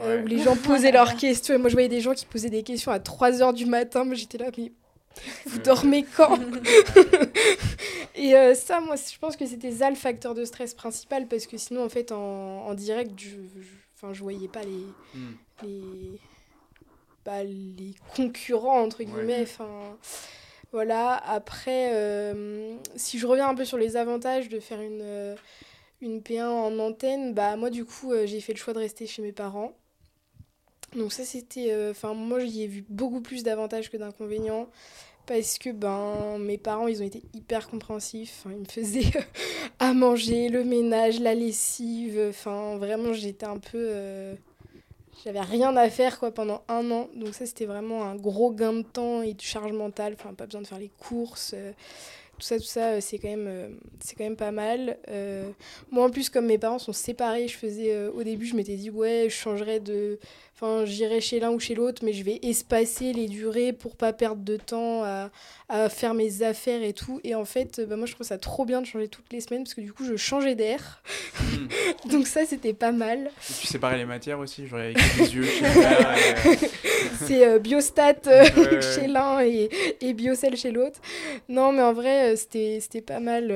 [0.00, 0.22] euh, Ouais.
[0.22, 1.54] où les gens posaient leurs questions.
[1.54, 4.04] Et moi, je voyais des gens qui posaient des questions à 3h du matin.
[4.04, 4.72] Moi, j'étais là, mais
[5.46, 6.38] vous dormez quand
[8.14, 11.46] Et euh, ça, moi, je pense que c'était ça le facteur de stress principal parce
[11.46, 13.28] que sinon, en fait, en, en direct, je,
[13.60, 15.32] je, enfin, je voyais pas les, Hmm.
[15.62, 16.18] les,
[17.24, 19.42] bah, les concurrents, entre guillemets.
[19.42, 19.96] Enfin,
[20.72, 21.14] voilà.
[21.26, 25.34] Après, euh, si je reviens un peu sur les avantages de faire une, euh,
[26.00, 29.06] une P1 en antenne, bah, moi, du coup, euh, j'ai fait le choix de rester
[29.06, 29.72] chez mes parents.
[30.96, 31.72] Donc ça, c'était...
[31.72, 34.68] euh, Enfin, moi, j'y ai vu beaucoup plus d'avantages que d'inconvénients.
[35.26, 38.44] Parce que ben, mes parents, ils ont été hyper compréhensifs.
[38.46, 39.12] Ils me faisaient
[39.80, 42.20] à manger, le ménage, la lessive.
[42.30, 43.78] Enfin, vraiment, j'étais un peu...
[43.78, 44.34] euh,
[45.24, 47.08] J'avais rien à faire quoi, pendant un an.
[47.16, 50.14] Donc ça, c'était vraiment un gros gain de temps et de charge mentale.
[50.18, 51.52] Enfin, pas besoin de faire les courses.
[51.56, 51.72] euh,
[52.38, 53.78] tout ça, tout ça, c'est quand, même,
[54.18, 54.98] quand même pas mal.
[55.90, 58.06] Moi, en plus, comme mes parents sont séparés, je faisais...
[58.08, 60.18] au début, je m'étais dit, ouais, je changerais de...
[60.62, 64.12] Enfin, j'irai chez l'un ou chez l'autre, mais je vais espacer les durées pour pas
[64.12, 65.30] perdre de temps à,
[65.68, 67.20] à faire mes affaires et tout.
[67.24, 69.64] Et en fait, bah, moi, je trouve ça trop bien de changer toutes les semaines
[69.64, 71.02] parce que du coup, je changeais d'air.
[71.40, 71.66] Hmm.
[72.10, 73.32] Donc ça, c'était pas mal.
[73.50, 76.54] Et tu séparais les matières aussi, genre avec les yeux euh,
[77.26, 78.82] C'est euh, biostat euh, Ouais, ouais.
[78.82, 79.68] chez l'un et,
[80.00, 81.00] et biocell chez l'autre.
[81.48, 83.50] Non, mais en vrai, euh, c'était c'était pas mal.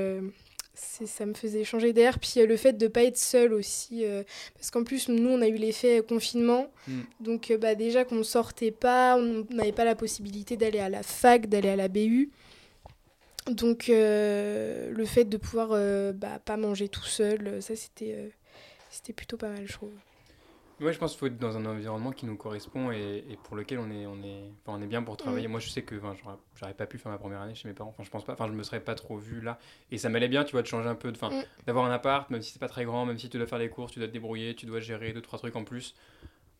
[1.01, 2.19] Euh, ça me faisait changer d'air.
[2.19, 4.05] Puis euh, le fait de pas être seule aussi.
[4.05, 4.23] euh,
[4.55, 6.71] parce qu'en plus, nous, on a eu l'effet confinement.
[6.89, 7.01] Mm.
[7.21, 10.89] Donc euh, bah, déjà qu'on ne sortait pas, on n'avait pas la possibilité d'aller à
[10.89, 12.31] la fac, d'aller à la BU.
[13.51, 18.33] Donc euh, le fait de pouvoir euh, bah, pas manger tout seul, euh, ça c'était
[18.91, 19.93] c'était plutôt pas mal, je trouve.
[20.81, 23.57] Ouais, je pense qu'il faut être dans un environnement qui nous correspond et, et pour
[23.57, 25.49] lequel on est, on est, on est bien pour travailler.
[25.49, 27.91] Moi, je sais que j'aurais- pas pu faire ma première année chez mes parents.
[27.91, 28.35] Enfin, je pense pas.
[28.35, 29.59] Enfin, je me serais pas trop vu là.
[29.91, 31.31] Et ça m'allait bien, tu vois, de changer un peu, Mm.
[31.67, 33.71] d'avoir un appart, même si c'est pas très grand, même si tu dois faire les
[33.71, 35.95] courses, tu dois te débrouiller, tu dois gérer deux trois trucs en plus.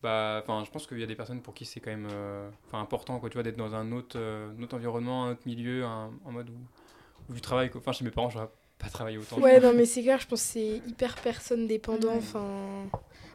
[0.01, 2.49] Bah, enfin, je pense qu'il y a des personnes pour qui c'est quand même, euh,
[2.73, 6.11] important, quoi, tu vois, d'être dans un autre, euh, autre environnement, un autre milieu, un,
[6.25, 7.69] en mode où, où tu travailles.
[7.71, 7.81] quoi.
[7.81, 8.49] Enfin, chez mes parents, j'aurais
[8.79, 9.39] pas travaillé autant.
[9.39, 12.09] Ouais, non, mais c'est clair, je pense que c'est hyper personne dépendant.
[12.09, 12.17] Ouais.
[12.17, 12.85] Enfin,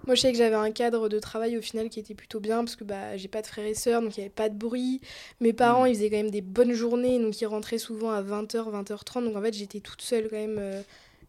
[0.06, 2.58] moi, je sais que j'avais un cadre de travail au final qui était plutôt bien
[2.64, 4.56] parce que bah, j'ai pas de frères et sœurs, donc il n'y avait pas de
[4.56, 5.00] bruit.
[5.40, 5.88] Mes parents, Mm.
[5.88, 9.24] ils faisaient quand même des bonnes journées, donc ils rentraient souvent à 20h, 20h30.
[9.24, 10.82] Donc en fait, j'étais toute seule quand même euh,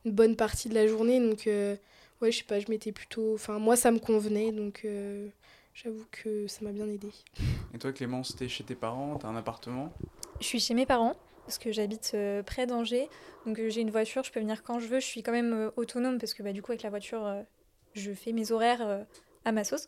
[0.05, 1.19] une bonne partie de la journée.
[1.19, 1.75] Donc, euh,
[2.21, 3.33] ouais, je sais pas, je m'étais plutôt.
[3.35, 5.27] Enfin, moi, ça me convenait, donc euh,
[5.73, 7.09] j'avoue que ça m'a bien aidé.
[7.73, 9.93] Et toi, Clémence, t'es chez tes parents, t'as un appartement?
[10.39, 13.07] Je suis chez mes parents parce que j'habite euh, près d'Angers.
[13.45, 14.99] Donc euh, j'ai une voiture, je peux venir quand je veux.
[14.99, 17.41] Je suis quand même euh, autonome parce que bah, du coup avec la voiture, euh,
[17.93, 19.03] je fais mes horaires euh,
[19.45, 19.87] à ma sauce.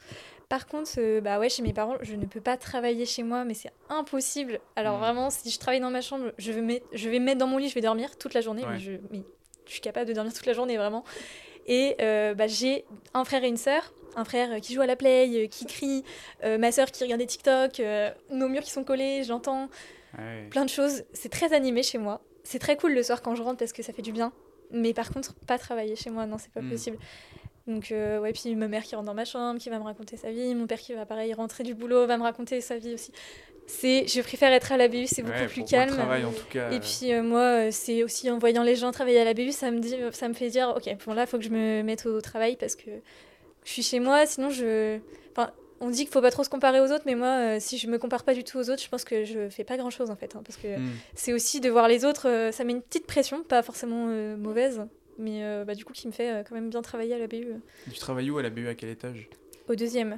[0.50, 3.46] Par contre, euh, bah ouais, chez mes parents, je ne peux pas travailler chez moi,
[3.46, 4.60] mais c'est impossible.
[4.76, 5.00] Alors Mhm.
[5.02, 7.48] vraiment, si je travaille dans ma chambre, je vais, mettre, je vais me mettre dans
[7.48, 8.64] mon lit, je vais dormir toute la journée.
[8.64, 8.74] Ouais.
[8.74, 9.24] Mais, je, mais
[9.66, 11.04] je suis capable de dormir toute la journée vraiment.
[11.68, 13.94] Et euh, bah, j'ai un frère et une sœur.
[14.18, 16.04] Un frère qui joue à la play, qui crie,
[16.46, 19.68] euh, ma sœur qui regarde des TikTok, euh, nos murs qui sont collés, j'entends
[20.18, 20.48] Ouais.
[20.50, 21.04] plein de choses.
[21.12, 22.22] C'est très animé chez moi.
[22.44, 24.32] C'est très cool le soir quand je rentre parce que ça fait du bien.
[24.72, 26.70] Mais par contre, pas travailler chez moi, non, c'est pas Mm.
[26.70, 26.98] possible.
[27.68, 30.18] Donc, euh, ouais, puis ma mère qui rentre dans ma chambre, qui va me raconter
[30.18, 30.54] sa vie.
[30.54, 33.12] Mon père qui va, pareil, rentrer du boulot, va me raconter sa vie aussi.
[33.68, 35.92] C'est, je préfère être à la BU, c'est beaucoup plus calme.
[35.96, 36.70] travail, en tout cas.
[36.72, 39.52] Et puis euh, moi, euh, c'est aussi en voyant les gens travailler à la BU,
[39.52, 41.82] ça me, dit, ça me fait dire, ok, bon là, il faut que je me
[41.82, 42.92] mette au travail parce que
[43.64, 45.00] je suis chez moi, sinon je...
[45.36, 45.50] Enfin,
[45.80, 47.88] on dit qu'il faut pas trop se comparer aux autres, mais moi, euh, si je
[47.88, 50.16] me compare pas du tout aux autres, je pense que je fais pas grand-chose en
[50.16, 50.36] fait.
[50.36, 50.92] hein, parce que Hmm.
[51.16, 54.38] c'est aussi de voir les autres, euh, ça met une petite pression, pas forcément euh,
[54.38, 54.86] mauvaise,
[55.18, 57.28] mais euh, bah, du coup qui me fait euh, quand même bien travailler à la
[57.28, 57.48] BU.
[57.92, 59.30] Tu travailles où à la BU À quel étage?
[59.68, 60.18] Au deuxième.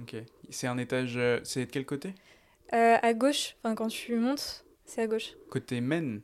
[0.00, 0.14] Ok.
[0.50, 1.14] C'est un étage.
[1.16, 2.14] euh, C'est de quel côté?
[2.72, 5.34] Euh, à gauche, enfin quand tu montes, c'est à gauche.
[5.50, 6.20] Côté Maine?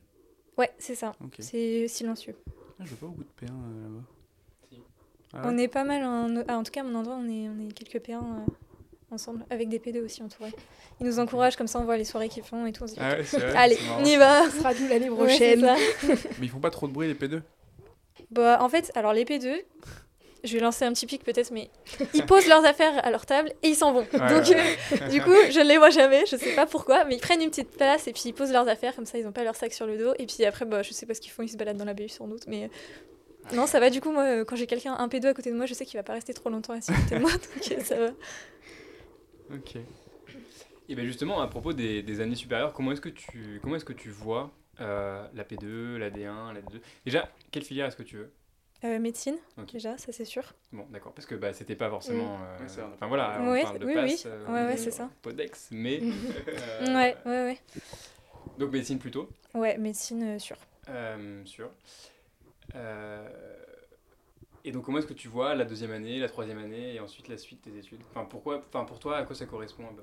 [0.58, 1.14] Ouais, c'est ça.
[1.24, 1.36] Ok.
[1.38, 2.34] C'est silencieux.
[2.78, 4.04] Ah, je vois pas beaucoup de P1 euh, là-bas.
[4.70, 4.82] Si.
[5.34, 7.48] Ah On est pas mal, en, ah, en tout cas à mon endroit, on est,
[7.48, 8.20] on est quelques P1 euh,
[9.10, 10.52] ensemble, avec des P2 aussi entourés.
[11.00, 12.82] Ils nous encouragent, comme ça on voit les soirées qu'ils font et tout.
[12.84, 13.54] on se dit, Ah ouais, c'est vrai.
[13.56, 15.62] Allez, on y va Ce sera d'où l'année prochaine.
[15.62, 17.40] Mais ils font pas trop de bruit les P2
[18.32, 19.54] Bah, en fait, alors les P2,
[20.44, 21.70] je vais lancer un petit pic peut-être, mais
[22.14, 24.00] ils posent leurs affaires à leur table et ils s'en vont.
[24.00, 27.04] Ouais, Donc, ouais, euh, du coup, je ne les vois jamais, je sais pas pourquoi,
[27.04, 29.24] mais ils prennent une petite place et puis ils posent leurs affaires, comme ça ils
[29.24, 30.14] n'ont pas leur sac sur le dos.
[30.18, 31.94] Et puis après, bah, je sais pas ce qu'ils font, ils se baladent dans la
[31.94, 32.64] BU sans doute, mais.
[32.64, 35.50] euh, Non, ça va, du coup, moi, euh, quand j'ai quelqu'un, un P2 à côté
[35.50, 37.30] de moi, je sais qu'il va pas rester trop longtemps assis à côté de moi,
[37.32, 38.10] donc euh, ça va.
[39.54, 39.76] Ok.
[40.88, 43.84] Et bien justement, à propos des, des années supérieures, comment est-ce que tu, comment est-ce
[43.84, 48.02] que tu vois euh, la P2, la D1, la D2 Déjà, quelle filière est-ce que
[48.02, 48.32] tu veux?
[48.84, 49.36] Euh, médecine,
[49.72, 50.42] déjà, ça c'est sûr.
[50.72, 52.38] Bon, d'accord, parce que bah, c'était pas forcément...
[52.42, 54.30] euh, a Enfin voilà, on Ouais, parle de oui, passe, oui.
[54.30, 55.08] euh, Ouais, c'est ça.
[55.22, 56.00] Podex, mais...
[56.80, 57.58] euh, Ouais, ouais, ouais.
[58.58, 60.56] Donc médecine plutôt, Ouais, médecine, euh, sûr.
[60.88, 61.70] euh, sûr.
[62.74, 63.28] Euh,
[64.64, 67.28] Et donc comment est-ce que tu vois la deuxième année, la troisième année et ensuite
[67.28, 68.00] la suite des études?
[68.10, 70.02] Enfin pourquoi, enfin pour toi, à quoi ça correspond un peu?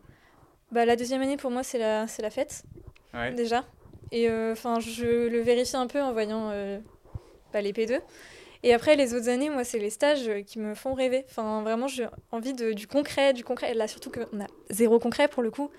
[0.72, 2.64] Bah, la deuxième année, pour moi, c'est la, c'est la fête.
[3.14, 3.34] Ouais.
[3.34, 3.64] déjà.
[4.12, 6.80] Et euh, enfin, je le vérifie un peu en voyant euh,
[7.54, 8.00] bah, les P2.
[8.64, 11.24] Et après, les autres années, moi, c'est les stages euh, qui me font rêver.
[11.30, 13.72] Enfin, vraiment, j'ai envie de, du concret, du concret.
[13.72, 15.70] Et là, surtout qu'on a zéro concret pour le coup.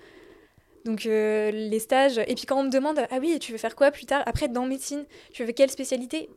[0.85, 2.17] Donc, euh, les stages.
[2.17, 4.23] Et puis, quand on me demande, ah oui, tu veux faire quoi plus tard?
[4.25, 6.29] Après, dans médecine, tu veux quelle spécialité?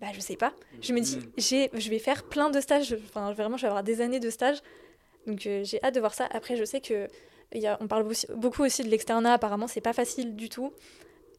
[0.00, 0.54] Bah, je sais pas.
[0.80, 1.22] Je me dis, Mm.
[1.36, 2.96] j'ai, je vais faire plein de stages.
[3.10, 4.60] Enfin, vraiment, je vais avoir des années de stages.
[5.26, 6.26] Donc, euh, j'ai hâte de voir ça.
[6.32, 7.06] Après, je sais que
[7.58, 10.72] y a, on parle aussi- beaucoup aussi de l'externat, apparemment, c'est pas facile du tout.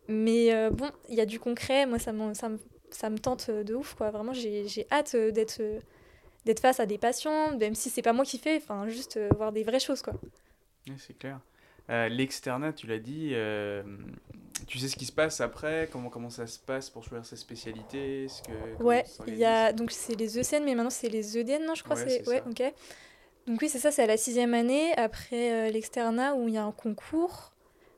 [0.08, 3.18] Mais euh, bon, il y a du concret, moi ça me, ça me, ça me
[3.18, 4.12] tente de ouf, quoi.
[4.12, 5.80] Vraiment, j'ai hâte euh, d'être euh,
[6.46, 9.30] d'être face à des patients, même si c'est pas moi qui fais, enfin, juste euh,
[9.38, 10.14] voir des vraies choses, quoi.
[10.98, 11.40] C'est clair.
[11.90, 13.84] Euh, L'externat, tu l'as dit, euh,
[14.68, 17.36] tu sais ce qui se passe après Comment, comment ça se passe pour choisir sa
[17.36, 21.38] spécialité Est-ce que, Ouais, il y a, donc c'est les ECN, mais maintenant c'est les
[21.38, 22.64] EDN, non, je crois, Ouais, c'est, ouais, ok.
[23.52, 26.58] Donc oui, c'est ça, c'est à la sixième année, après euh, l'externat, où il y
[26.58, 27.52] a un concours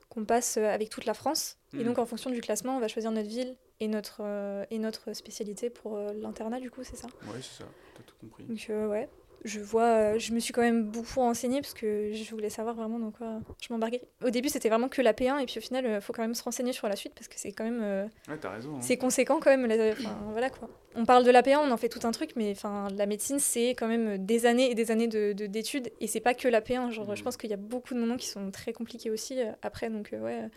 [0.08, 1.58] qu'on passe euh, avec toute la France.
[1.74, 1.84] Et Mhm.
[1.84, 5.12] donc, en fonction du classement, on va choisir notre ville et notre, euh, et notre
[5.12, 7.06] spécialité pour euh, l'internat, du coup, c'est ça?
[7.28, 8.42] Ouais, c'est ça, t'as tout compris.
[8.46, 9.08] Donc, ouais,
[9.44, 12.74] je vois, euh, je me suis quand même beaucoup renseignée parce que je voulais savoir
[12.74, 14.00] vraiment dans quoi je m'embarquais.
[14.24, 16.34] Au début, c'était vraiment que la P1, et puis au final, il faut quand même
[16.34, 17.80] se renseigner sur la suite parce que c'est quand même.
[17.82, 18.76] euh, Ouais, t'as raison.
[18.76, 18.80] hein.
[18.80, 19.66] c'est conséquent quand même.
[19.66, 19.94] la-
[20.32, 20.68] voilà quoi.
[20.96, 23.38] On parle de la P1, on en fait tout un truc, mais enfin, la médecine,
[23.38, 26.48] c'est quand même des années et des années de- de- d'études, et c'est pas que
[26.48, 26.90] la P1.
[26.90, 27.16] Genre, Mhm.
[27.16, 29.90] je pense qu'il y a beaucoup de moments qui sont très compliqués aussi euh, après,
[29.90, 30.48] donc euh, ouais, euh,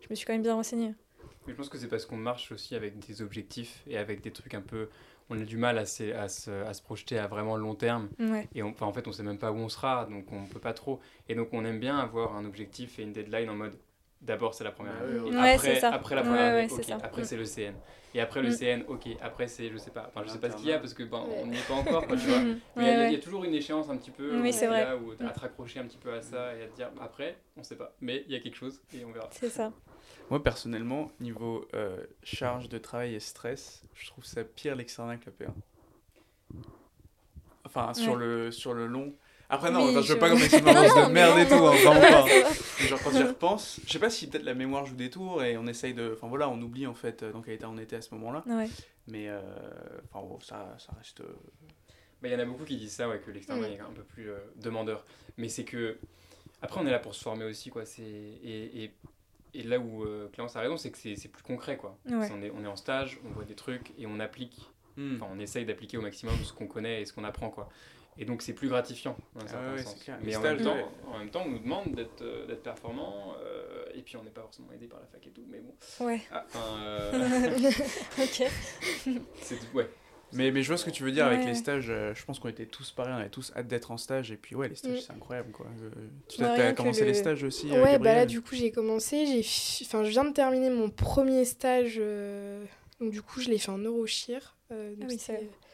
[0.00, 0.94] je me suis quand même bien renseignée.
[1.46, 4.30] Mais je pense que c'est parce qu'on marche aussi avec des objectifs et avec des
[4.30, 4.88] trucs un peu.
[5.32, 8.08] On a du mal à, se, à se, à se projeter à vraiment long terme.
[8.18, 8.48] Ouais.
[8.54, 10.58] Et on, enfin, en fait, on sait même pas où on sera, donc on peut
[10.58, 10.98] pas trop.
[11.28, 13.74] Et donc, on aime bien avoir un objectif et une deadline en mode
[14.20, 15.18] d'abord, c'est la première année.
[15.20, 15.52] ouais, et ouais.
[15.54, 15.94] Après, c'est ça.
[15.94, 16.92] après la première ouais, année.
[17.02, 17.24] Après, Mm.
[17.24, 17.74] c'est le CN.
[18.12, 18.52] Et après le Mm.
[18.58, 19.06] CN, ok.
[19.22, 21.04] Après, c'est, je sais pas, enfin, je sais pas ce qu'il y a parce que
[21.04, 22.40] ben, on n'y est pas encore, quoi, tu vois.
[22.76, 23.20] Mais il y a- Ouais, il y, a ouais.
[23.20, 24.84] toujours une échéance un petit peu Oui, où c'est t'es vrai.
[24.84, 25.32] là, où à Mm.
[25.32, 27.94] te raccrocher un petit peu à ça et à te dire après, on sait pas.
[28.00, 29.28] Mais il y a quelque chose et on verra.
[29.30, 29.72] C'est ça.
[30.30, 35.26] Moi, personnellement, niveau euh, charge de travail et stress, je trouve ça pire l'externat que
[35.26, 35.50] le P1.
[37.64, 38.18] Enfin, sur, Ouais.
[38.18, 39.12] le, sur le long.
[39.48, 41.54] Après, non, Oui, enfin, je veux pas comme une ambiance Non, de merde et tout,
[41.54, 42.26] hein, vraiment pas.
[42.86, 45.56] Genre, quand j'y repense, je sais pas si peut-être la mémoire joue des tours et
[45.56, 46.12] on essaye de.
[46.16, 48.44] Enfin voilà, on oublie en fait euh, dans quel état on était à ce moment-là.
[48.46, 48.68] Ouais.
[49.08, 49.40] Mais euh,
[50.12, 51.20] enfin, bon, ça, ça reste.
[52.22, 53.72] Bah, Il y en a beaucoup qui disent ça, ouais, que l'externat Mm.
[53.72, 55.04] est un peu plus euh, demandeur.
[55.36, 55.98] Mais c'est que.
[56.62, 57.84] Après, on est là pour se former aussi, quoi.
[57.86, 58.02] C'est...
[58.02, 58.92] Et, et,
[59.54, 61.98] et là où euh, Clémence a raison, c'est que c'est, c'est plus concret, quoi.
[62.08, 62.28] Ouais.
[62.32, 64.70] On, est, on est en stage, on voit des trucs et on applique.
[64.96, 65.16] hmm.
[65.16, 67.68] Enfin, on essaye d'appliquer au maximum ce qu'on connaît et ce qu'on apprend, quoi.
[68.18, 70.10] Et donc, c'est plus gratifiant, dans un Ah certain ouais, sens.
[70.22, 70.84] Mais en même, temps, ouais.
[71.14, 73.34] en même temps, on nous demande d'être, euh, d'être performant.
[73.42, 75.44] euh, et puis, on n'est pas forcément aidé par la fac et tout.
[75.48, 75.74] Mais bon.
[76.04, 76.20] Ouais.
[76.30, 77.12] Ah, enfin, euh,
[78.18, 78.50] ok.
[79.40, 79.88] c'est, ouais.
[80.32, 81.46] Mais, mais je vois ce que tu veux dire avec Ouais.
[81.46, 81.86] les stages.
[81.90, 84.30] euh, je pense qu'on était tous pareils, on avait tous hâte d'être en stage.
[84.32, 85.00] Et puis, ouais, les stages, Mm.
[85.06, 85.66] c'est incroyable quoi.
[86.28, 89.42] Tu as, commencé le- les stages aussi euh, Ouais, bah là, du coup, j'ai commencé.
[89.82, 91.96] Enfin, je viens de terminer mon premier stage.
[91.98, 92.64] euh,
[93.00, 94.56] Donc, du coup, je l'ai fait en neurochir.
[94.72, 95.32] euh, Ah oui, ça-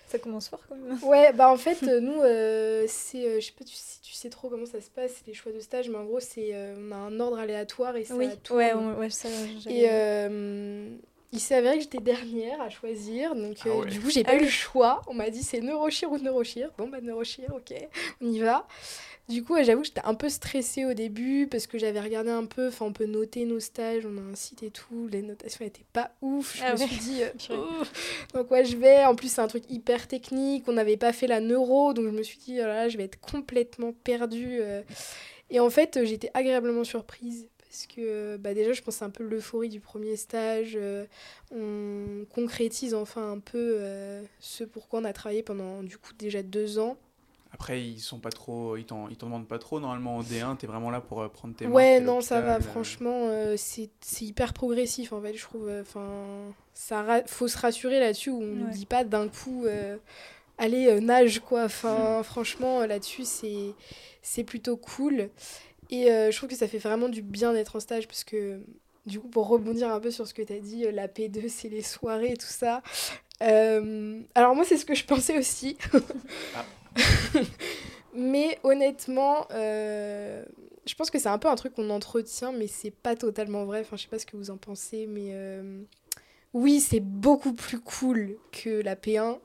[0.09, 0.97] Ça commence fort quand même.
[1.03, 3.27] Ouais, bah en fait, nous, euh, c'est.
[3.27, 5.51] euh, je sais pas tu- si tu sais trop comment ça se passe, les choix
[5.51, 8.29] de stage, mais en gros, c'est euh, on a un ordre aléatoire et ça Oui,
[8.45, 8.59] tourne.
[8.61, 9.29] ouais, on- ouais, ça.
[9.69, 10.88] Et euh,
[11.33, 13.91] il s'est avéré que j'étais dernière à choisir, donc Ah euh, ouais.
[13.91, 15.03] du coup j'ai pas Ah eu le choix.
[15.07, 16.71] On m'a dit c'est neurochir ou neurochir.
[16.79, 17.75] Bon bah neurochir, ok,
[18.21, 18.67] on y va.
[19.29, 22.45] Du coup, j'avoue que j'étais un peu stressée au début parce que j'avais regardé un
[22.45, 25.65] peu, enfin on peut noter nos stages, on a un site et tout, les notations
[25.65, 26.57] étaient pas ouf.
[26.57, 26.87] Je Ah me ouais.
[26.87, 27.83] suis dit, euh, oh.
[28.35, 29.05] donc ouais je vais.
[29.05, 32.11] En plus c'est un truc hyper technique, on n'avait pas fait la neuro, donc je
[32.11, 34.59] me suis dit oh là, là, je vais être complètement perdue.
[34.61, 34.83] euh.
[35.51, 39.11] Et en fait, j'étais agréablement surprise parce que bah, déjà, je pense que c'est un
[39.11, 40.73] peu l'euphorie du premier stage.
[40.77, 41.05] euh,
[41.51, 46.43] on concrétise enfin un peu euh, ce pourquoi on a travaillé pendant du coup déjà
[46.43, 46.97] deux ans.
[47.53, 49.81] Après, ils sont pas trop, ils t'en, ils t'en demandent pas trop.
[49.81, 52.61] Normalement, en D1, t'es vraiment là pour euh, prendre tes Ouais, non, ça va, euh.
[52.61, 55.71] franchement, euh, c'est c'est hyper progressif en fait, je trouve.
[55.81, 58.71] Enfin, ça ra- faut se rassurer là-dessus où on ne Ouais.
[58.73, 59.97] dit pas d'un coup, euh,
[60.59, 61.65] allez, euh, nage quoi.
[61.65, 63.75] Enfin, franchement, euh, là-dessus, c'est
[64.23, 65.31] c'est plutôt cool.
[65.90, 68.61] Et euh, je trouve que ça fait vraiment du bien d'être en stage parce que,
[69.07, 71.49] du coup, pour rebondir un peu sur ce que tu as dit, euh, la P2,
[71.49, 72.83] c'est les soirées et tout ça.
[73.42, 75.77] Euh, alors, moi, c'est ce que je pensais aussi.
[76.55, 76.64] Ah.
[78.14, 80.42] Mais honnêtement, euh,
[80.87, 83.81] je pense que c'est un peu un truc qu'on entretient, mais c'est pas totalement vrai.
[83.81, 85.35] Enfin, je sais pas ce que vous en pensez, mais
[86.55, 89.33] oui, c'est beaucoup plus cool que la P1.
[89.33, 89.38] Ouais.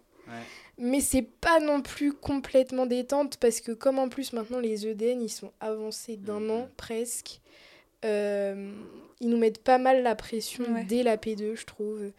[0.83, 5.21] Mais c'est pas non plus complètement détente parce que comme en plus maintenant les EDN
[5.21, 6.51] ils sont avancés d'un Mhm.
[6.51, 7.39] an presque,
[8.03, 8.71] euh,
[9.19, 10.83] ils nous mettent pas mal la pression Ouais.
[10.85, 12.11] dès la P2 je trouve.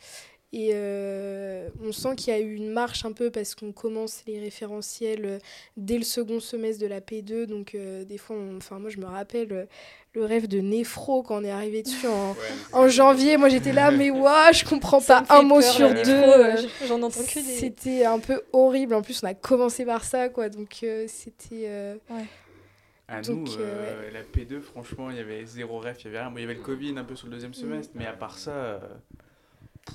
[0.54, 4.22] Et euh, on sent qu'il y a eu une marche un peu parce qu'on commence
[4.26, 5.38] les référentiels euh,
[5.78, 7.46] dès le second semestre de la P2.
[7.46, 9.66] Donc euh, des fois, on- enfin moi je me rappelle
[10.14, 12.36] le rêve de Néphro quand on est arrivé dessus en,
[12.82, 13.38] Ouais, janvier.
[13.38, 16.10] Moi j'étais là, mais ouah, je comprends Ça pas un mot peur, sur deux.
[16.10, 17.40] euh, J'en entends que des.
[17.40, 18.92] c'était un peu horrible.
[18.94, 20.50] En plus, on a commencé par ça, quoi.
[20.50, 21.64] Donc, euh, c'était.
[21.64, 21.96] euh,
[23.08, 26.20] À Donc, nous, euh, la P2, franchement, il y avait zéro ref, il y avait
[26.20, 26.30] rien.
[26.30, 28.36] Bon, il y avait le Covid un peu sur le deuxième semestre, mais à part
[28.36, 28.78] ça, euh,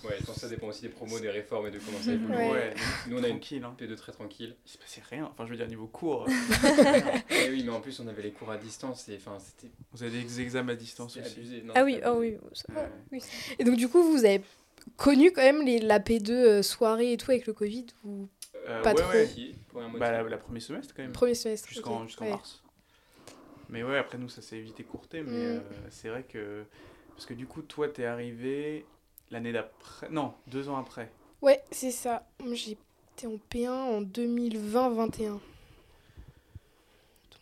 [0.04, 2.12] Ouais, je pense que ça dépend aussi des promos, des réformes et de comment ça
[2.12, 2.34] évolue.
[2.36, 2.52] Ouais.
[2.52, 2.73] ouais,
[3.08, 3.63] Nous, on a une tranquille.
[3.63, 3.76] Hein.
[3.80, 4.56] P2 très tranquille.
[4.65, 5.26] Il se passait rien.
[5.32, 6.32] Enfin, je veux dire, niveau cours, euh,
[7.30, 10.04] Eh oui, mais en plus, on avait les cours à distance et enfin, c'était vous
[10.04, 11.39] avez des examens à distance aussi.
[11.39, 11.62] abusé.
[11.63, 12.38] Non, Ah oui, ah abusé.
[12.43, 12.50] oui.
[12.54, 12.89] ça- Ouais.
[13.13, 14.41] oui, ça- Et donc, du coup, vous avez
[14.97, 18.28] connu quand même les, la P2 euh, soirée et tout avec le Covid ou
[18.67, 19.12] Euh, Pas ouais, trop.
[19.13, 19.28] ouais.
[19.34, 20.00] Qui, pour un motif.
[20.00, 21.13] Bah, la, la premier semestre quand même.
[21.13, 22.32] premier semestre Jusqu'en jusqu'en Ouais.
[22.32, 22.62] mars.
[23.69, 25.21] Mais ouais, après nous, ça s'est vite écourté.
[25.23, 25.58] Mais Mm.
[25.58, 26.63] euh, c'est vrai que.
[27.15, 28.86] Parce que du coup, toi, t'es arrivé
[29.31, 30.09] l'année d'après.
[30.09, 31.11] Non, deux ans après.
[31.41, 32.27] Ouais, c'est ça.
[32.53, 35.39] J'étais en P1 en 2020-21.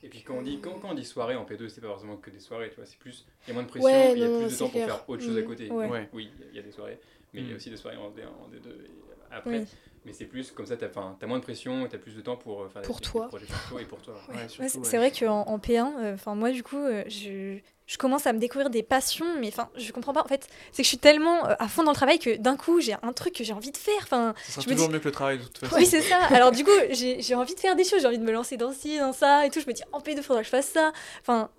[0.04, 2.18] Et puis quand on dit quand, quand on dit soirée en P2, c'est pas forcément
[2.18, 4.20] que des soirées, tu vois, c'est plus il y a moins de pression, Ouais, il
[4.20, 5.46] y a non, plus de temps pour faire autre chose à Mm.
[5.46, 5.72] côté.
[5.72, 5.88] Ouais.
[5.90, 6.10] Ouais.
[6.14, 7.00] Oui, il y a des soirées,
[7.34, 7.56] mais il y a Mm.
[7.56, 8.92] aussi des soirées en D1, en D2 et
[9.32, 9.60] après.
[9.62, 9.66] Oui.
[10.06, 12.62] Mais c'est plus comme ça, t'as as moins de pression, t'as plus de temps pour
[12.62, 13.24] euh, faire des- Pour des, toi.
[13.26, 14.14] des projets perso et pour toi.
[14.30, 14.70] Ouais, Ouais, surtout.
[14.70, 14.84] c'est ouais.
[14.86, 18.34] c'est vrai qu'en en P1, euh, enfin moi du coup, euh, je, je commence à
[18.34, 20.22] me découvrir des passions, mais enfin je comprends pas.
[20.24, 22.56] En fait, c'est que je suis tellement euh, à fond dans le travail que d'un
[22.56, 23.96] coup j'ai un truc que j'ai envie de faire.
[24.04, 25.76] Enfin, Ça sera je me toujours dis- mieux que le travail de toute façon.
[25.76, 26.18] oui c'est ça.
[26.30, 28.72] Alors du coup j'ai envie de faire des choses, j'ai envie de me lancer dans
[28.74, 29.60] ci, dans ça et tout.
[29.60, 30.92] Je me dis en P2 faudra que je fasse ça.
[31.22, 31.50] Enfin,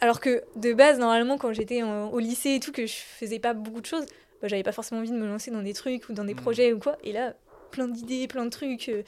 [0.00, 3.54] alors que de base normalement quand j'étais au lycée et tout que je faisais pas
[3.54, 4.06] beaucoup de choses.
[4.42, 6.40] bah, j'avais pas forcément envie de me lancer dans des trucs ou dans des Mm.
[6.40, 6.96] projets ou quoi.
[7.04, 7.34] Et là,
[7.72, 8.88] plein d'idées, plein de trucs.
[8.88, 9.02] euh,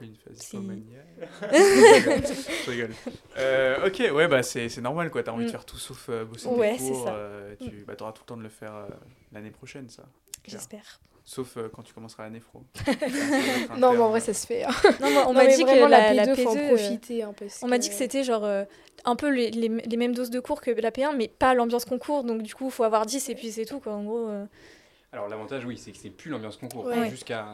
[0.00, 0.50] Une phase.
[2.66, 2.90] Je rigole.
[3.38, 5.22] Euh, ok, ouais, bah c'est c'est normal quoi.
[5.22, 5.52] T'as envie de Mm.
[5.52, 7.04] faire tout sauf euh, bosser Ouais, tes c'est cours.
[7.04, 7.14] ça.
[7.14, 8.86] euh, tu bah, auras tout le temps de le faire euh,
[9.32, 10.02] l'année prochaine, ça.
[10.46, 11.00] J'espère.
[11.24, 12.64] Sauf euh, quand tu commenceras la néphro.
[13.78, 14.64] Non, mais en vrai, ça se fait.
[14.64, 14.70] hein.
[15.00, 17.24] Non, on m'a dit que la, la P2, faut en P2, profiter.
[17.38, 18.64] parce on m'a dit que c'était genre euh,
[19.04, 21.84] un peu les, les, les mêmes doses de cours que la P1, mais pas l'ambiance
[21.84, 22.24] concours.
[22.24, 23.78] Donc du coup, il faut avoir 10 et puis c'est tout.
[23.80, 23.92] Quoi.
[23.92, 24.44] En gros, euh,
[25.12, 27.08] Alors l'avantage, oui, c'est que c'est plus l'ambiance concours Ouais.
[27.10, 27.46] jusqu'à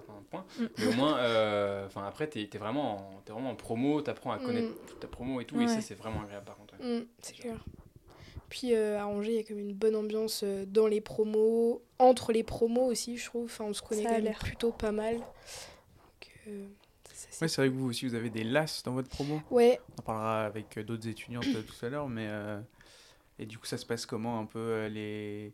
[0.00, 0.44] certain point.
[0.58, 0.64] Mm.
[0.78, 4.32] Mais au moins, euh, enfin après, t'es es vraiment, en- t'es vraiment en promo, t'apprends
[4.32, 4.86] à connaître Mm.
[4.86, 6.74] toute ta promo et tout, et ça c'est vraiment agréable par contre.
[6.80, 7.00] ouais.
[7.00, 7.56] Mm, c'est clair.
[8.48, 11.00] Puis euh, à Angers, il y a quand même une bonne ambiance euh, dans les
[11.00, 13.46] promos, entre les promos aussi, je trouve.
[13.46, 14.38] Enfin, on se connaît Ça quand a même l'air.
[14.38, 15.16] plutôt pas mal.
[15.16, 15.24] Donc,
[16.48, 16.66] euh,
[17.12, 19.40] c'est- Ouais, c'est vrai que vous aussi, vous avez des LAS dans votre promo.
[19.50, 22.60] ouais, On en parlera avec d'autres étudiantes tout à l'heure, mais euh,
[23.40, 25.52] et du coup, ça se passe comment un peu les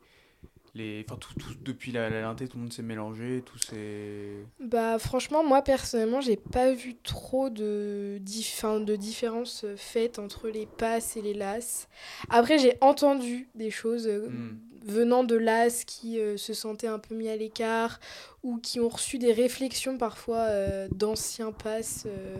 [0.74, 4.44] les enfin tout, tout- depuis la, la linté, tout le monde s'est mélangé, tout s'est
[4.61, 10.64] bah franchement, moi personnellement, j'ai pas vu trop de, dif- de différences faites entre les
[10.66, 11.88] passes et les LAS.
[12.30, 14.58] Après, j'ai entendu des choses euh, Mm.
[14.85, 18.00] venant de LAS qui euh, se sentaient un peu mis à l'écart
[18.42, 22.37] ou qui ont reçu des réflexions parfois euh, d'anciens passes, euh,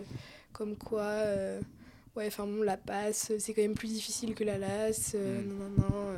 [0.53, 1.13] comme quoi.
[2.17, 5.15] Ouais, enfin bon, la passe, c'est quand même plus difficile que la LAS.
[5.15, 5.19] Mm.
[5.49, 6.15] non, non, non.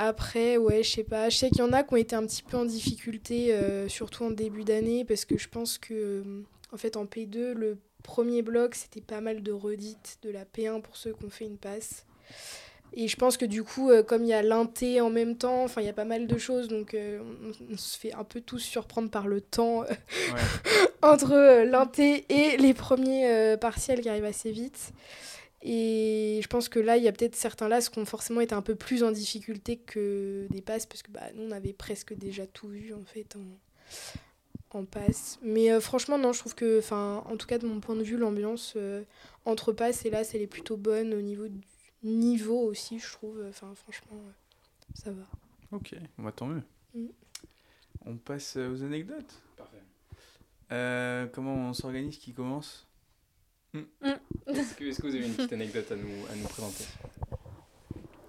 [0.00, 1.28] Après, ouais, je sais pas.
[1.28, 3.88] Je sais qu'il y en a qui ont été un petit peu en difficulté, euh,
[3.88, 7.78] surtout en début d'année, parce que je pense que, euh, en fait, en P2, le
[8.04, 11.46] premier bloc, c'était pas mal de redites de la P1 pour ceux qui ont fait
[11.46, 12.06] une passe.
[12.94, 15.64] Et je pense que du coup, euh, comme il y a l'inté en même temps,
[15.64, 18.24] enfin, il y a pas mal de choses, donc euh, on, on se fait un
[18.24, 19.88] peu tous surprendre par le temps ouais.
[21.02, 24.92] entre l'inté et les premiers partiels qui arrivent assez vite.
[25.62, 28.54] Et je pense que là, il y a peut-être certains là qui ont forcément été
[28.54, 32.14] un peu plus en difficulté que des passes, parce que bah, nous, on avait presque
[32.14, 35.38] déjà tout vu en fait en, en passe.
[35.42, 38.02] Mais euh, franchement, non, je trouve que, enfin, en tout cas, de mon point de
[38.02, 39.02] vue, l'ambiance euh,
[39.44, 41.60] entre passes et là, elle est plutôt bonne au niveau du
[42.04, 43.44] niveau aussi, je trouve.
[43.48, 44.30] Enfin, franchement, euh,
[44.94, 45.26] ça va.
[45.72, 46.62] Ok, on va tant mieux.
[46.94, 47.06] Mm.
[48.06, 49.42] On passe aux anecdotes?
[49.56, 49.82] Parfait.
[50.72, 52.87] Euh, comment on s'organise Qui commence?
[53.74, 56.84] Est-ce que, est-ce que vous avez une petite anecdote à nous, à nous présenter?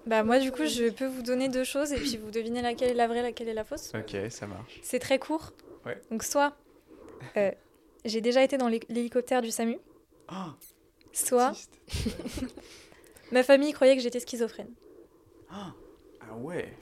[0.06, 2.90] Bah, moi, du coup, je peux vous donner deux choses et puis vous devinez laquelle
[2.90, 3.92] est la vraie, laquelle est la fausse.
[3.94, 4.80] Ok, ça marche.
[4.82, 5.52] C'est très court.
[5.86, 6.00] Ouais.
[6.10, 6.56] Donc, soit
[7.36, 7.50] euh,
[8.04, 9.78] j'ai déjà été dans l'hé- l'hélicoptère du SAMU,
[10.28, 10.54] Ah,
[11.12, 11.52] soit
[13.32, 14.72] ma famille croyait que j'étais schizophrène.
[15.50, 15.72] Ah,
[16.20, 16.72] ah ouais.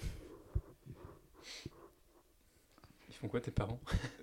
[3.09, 3.81] Ils font quoi tes parents?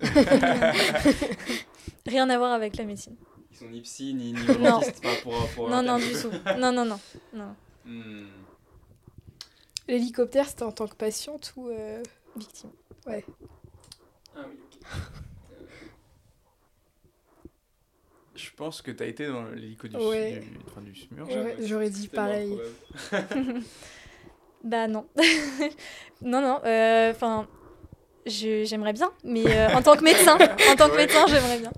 [2.06, 3.16] Rien à voir avec la médecine.
[3.56, 4.58] Ils sont ni psy ni, ni Non.
[4.58, 6.30] neurologistes, pas pour, pour Non, du tout.
[6.58, 7.00] Non, non, non.
[7.32, 7.56] non.
[7.86, 8.26] Hmm.
[9.88, 11.68] L'hélicoptère, c'était en tant que patiente ou.
[11.70, 12.02] euh,
[12.36, 12.70] Victime?
[13.06, 13.12] Ah
[14.46, 14.78] oui, ok.
[18.34, 20.40] Je pense que t'as été dans l'hélico du, Ouais.
[20.40, 21.26] du, enfin, du SMUR.
[21.28, 21.42] Ouais.
[21.42, 22.58] Ouais, j'aurais dit pareil.
[24.64, 25.06] Bah non.
[26.22, 26.60] non, non.
[26.64, 27.46] euh, Enfin,
[28.26, 30.36] j'aimerais bien, mais euh, en tant que médecin,
[30.70, 31.70] en tant que médecin, j'aimerais bien.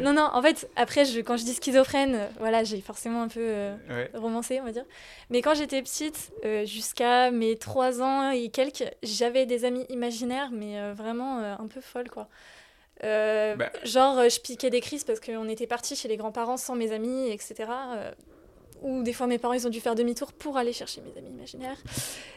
[0.00, 3.28] Non, non, en fait, après, je, quand je dis schizophrène, euh, voilà, j'ai forcément un
[3.28, 4.10] peu euh, Ouais.
[4.14, 4.84] romancé, on va dire.
[5.30, 10.50] Mais quand j'étais petite, euh, jusqu'à mes 3 ans et quelques, j'avais des amis imaginaires,
[10.52, 12.28] mais vraiment un peu folles, quoi.
[13.02, 13.70] Bah.
[13.84, 17.30] Genre, je piquais des crises parce qu'on était partis chez les grands-parents sans mes amis,
[17.30, 17.64] etc.
[18.86, 21.30] ou des fois, mes parents, ils ont dû faire demi-tour pour aller chercher mes amis
[21.30, 21.76] imaginaires.
[21.84, 21.90] Des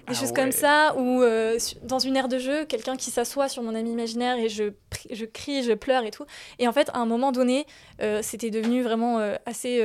[0.08, 0.36] Ah choses ouais.
[0.36, 3.92] comme ça, ou euh, dans une aire de jeu, quelqu'un qui s'assoit sur mon ami
[3.92, 4.74] imaginaire et je,
[5.12, 6.26] je crie, je pleure et tout.
[6.58, 7.66] Et en fait, à un moment donné,
[8.02, 9.82] euh, c'était devenu vraiment euh, assez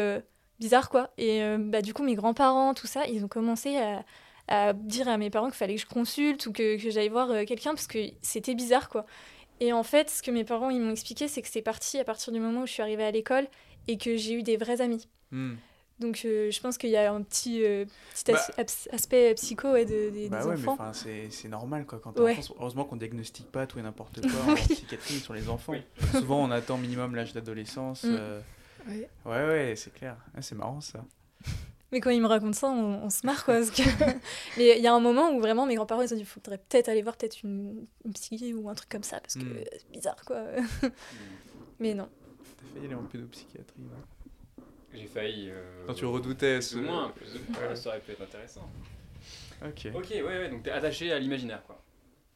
[0.59, 1.11] bizarre, quoi.
[1.19, 4.05] Et bah, du coup, mes grands-parents, tout ça, ils ont commencé à,
[4.49, 7.29] à dire à mes parents qu'il fallait que je consulte ou que, que j'aille voir
[7.47, 9.05] quelqu'un parce que c'était bizarre, quoi.
[9.61, 12.05] Et en fait, ce que mes parents ils m'ont expliqué, c'est que c'est parti à
[12.05, 13.47] partir du moment où je suis arrivée à l'école
[13.87, 15.09] et que j'ai eu des vrais amis.
[15.31, 15.55] Hmm.
[16.01, 18.65] Donc euh, je pense qu'il y a un petit, euh, petit as- Bah.
[18.93, 20.73] aspect psycho ouais, de- Bah des ouais, mais enfants.
[20.73, 22.01] enfin, c'est c'est normal quoi.
[22.03, 22.37] Quand t'es Ouais.
[22.39, 25.75] enfant, heureusement qu'on diagnostique pas tout et n'importe quoi en psychiatrie sur les enfants.
[26.13, 28.03] Souvent, on attend minimum l'âge d'adolescence.
[28.05, 28.09] Mm.
[28.19, 28.41] euh,
[28.89, 29.09] Ouais.
[29.25, 30.17] Ouais, ouais, c'est clair.
[30.37, 31.05] Ah, c'est marrant ça.
[31.93, 33.55] Mais quand ils me racontent ça, on, on se marre quoi.
[33.55, 33.83] Parce que...
[34.59, 36.89] Mais il y a un moment où vraiment mes grands-parents ils ont dit faudrait peut-être
[36.89, 39.57] aller voir peut-être une, une psy ou un truc comme ça parce que Mm.
[39.59, 40.41] euh, c'est bizarre quoi.
[40.43, 40.89] Hmm.
[41.79, 42.09] Mais non.
[42.59, 43.83] T'as failli aller en pédopsychiatrie.
[43.83, 43.97] là.
[44.95, 45.51] J'ai failli.
[45.51, 46.77] euh, Quand tu redoutais Plus ce.
[46.77, 47.77] ou moins, plus ou moins, Ouais.
[47.77, 48.71] ça aurait pu être intéressant.
[49.65, 49.89] Ok.
[49.95, 51.83] Ok, ouais, ouais, donc t'es attaché à l'imaginaire, quoi.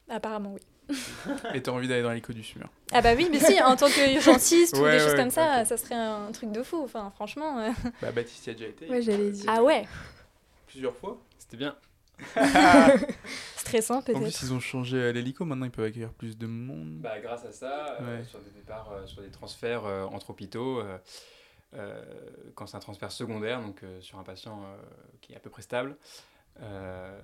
[0.09, 0.61] Apparemment oui.
[1.53, 2.67] Et t'as envie d'aller dans l'écho du SMUR.
[2.91, 5.29] Ah bah oui, mais si, en tant que urgentiste ou Ouais, des choses ouais, comme
[5.29, 6.81] ça, ça serait un truc de fou.
[6.83, 7.59] Enfin franchement.
[7.59, 7.69] euh.
[8.01, 8.89] Bah, Baptiste y a déjà été.
[8.89, 9.45] Ouais, j'allais dire.
[9.47, 9.85] Ah ouais
[10.67, 11.19] Plusieurs fois.
[11.37, 11.75] C'était bien.
[13.55, 14.19] Stressant En peut-être.
[14.21, 16.99] plus, ils ont changé euh, l'hélico, maintenant ils peuvent accueillir plus de monde.
[17.01, 18.23] Bah, grâce à ça, euh, Ouais.
[18.25, 20.97] sur des départs, euh, sur des transferts euh, entre hôpitaux, euh, euh,
[22.55, 24.77] quand c'est un transfert secondaire, donc euh, sur un patient euh,
[25.21, 25.97] qui est à peu près stable,
[26.61, 27.21] euh,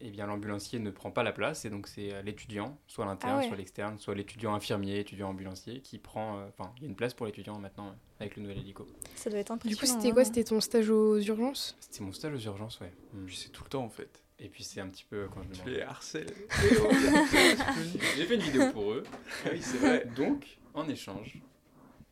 [0.00, 3.34] eh bien l'ambulancier ne prend pas la place et donc c'est euh, l'étudiant, soit l'interne,
[3.36, 3.46] Ah ouais.
[3.46, 6.38] soit l'externe, soit l'étudiant infirmier, étudiant ambulancier qui prend.
[6.40, 8.86] euh, Enfin, il y a une place pour l'étudiant maintenant euh, avec le nouvel hélico.
[9.14, 9.80] Ça doit être Du impressionnant.
[9.80, 10.22] coup, c'était quoi?
[10.22, 10.24] hein.
[10.24, 11.76] C'était ton stage aux urgences?
[11.78, 12.92] C'était mon stage aux urgences, ouais.
[13.12, 13.26] Mm.
[13.26, 14.22] Puis c'est tout le temps en fait.
[14.40, 16.26] Et puis c'est un petit peu quand je me Tu demande- les harcèles.
[18.16, 19.04] J'ai fait une vidéo pour eux.
[19.44, 20.06] Ah oui, c'est vrai.
[20.16, 21.38] Donc, en échange,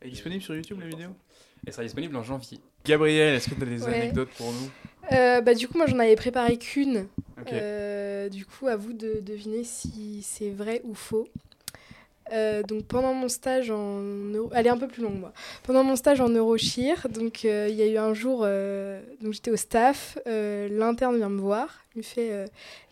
[0.00, 1.10] Elle est disponible sur YouTube la vidéo?
[1.66, 2.58] Elle sera disponible en janvier.
[2.84, 3.94] Gabriel, est-ce que tu as des Ouais.
[3.94, 4.70] anecdotes pour nous
[5.12, 7.06] Euh, Bah du coup, moi j'en avais préparé qu'une.
[7.52, 11.26] Euh, du coup, à vous de deviner si c'est vrai ou faux.
[12.32, 14.48] Euh, donc pendant mon stage en neuro...
[14.54, 15.32] elle est un peu plus longue moi.
[15.64, 19.34] Pendant mon stage en neurochir, donc euh, il y a eu un jour, euh, donc
[19.34, 22.46] j'étais au staff, euh, l'interne vient me voir, il me fait euh,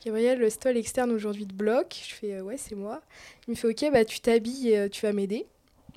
[0.05, 1.97] Gabriel, c'est toi l'externe aujourd'hui de bloc.
[2.07, 3.01] Je fais euh, ouais c'est moi.
[3.47, 5.47] Il me fait ok bah tu t'habilles, et, euh, tu vas m'aider.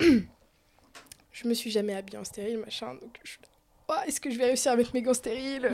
[1.34, 3.36] je me suis jamais habillée en stérile machin, donc je
[4.06, 5.70] est-ce que je vais réussir à mettre mes gants stériles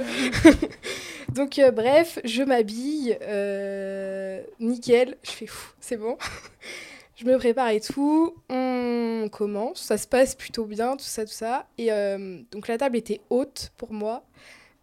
[1.34, 6.16] Donc, euh, bref, je m'habille, euh, nickel, je fais fou, c'est bon.
[7.16, 11.32] je me prépare et tout, on commence, ça se passe plutôt bien, tout ça, tout
[11.32, 11.66] ça.
[11.78, 14.24] Et euh, donc, la table était haute pour moi,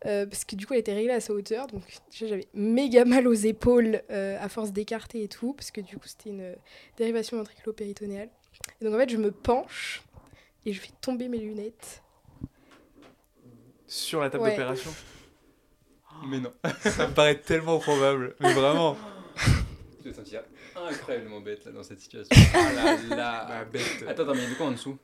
[0.02, 1.68] parce que du coup, elle était réglée à sa hauteur.
[1.68, 6.08] Donc, j'avais méga mal aux épaules à force d'écarter et tout, parce que du coup,
[6.08, 6.56] c'était une
[6.96, 8.30] dérivation ventriculo-péritonéale.
[8.80, 10.02] Et donc, en fait, je me penche
[10.68, 12.04] et je fais tomber mes lunettes.
[13.88, 14.50] Sur la table Ouais.
[14.52, 14.94] d'opération
[16.28, 16.52] Mais non.
[16.82, 18.36] Ça me paraît tellement probable.
[18.42, 18.98] Mais vraiment.
[20.04, 20.42] Je me sentir
[20.76, 22.36] incroyablement bête là, dans cette situation.
[22.54, 23.46] Ah là là.
[23.48, 24.04] Bah, bête.
[24.08, 24.98] Attends, attends, mais il y avait quoi en dessous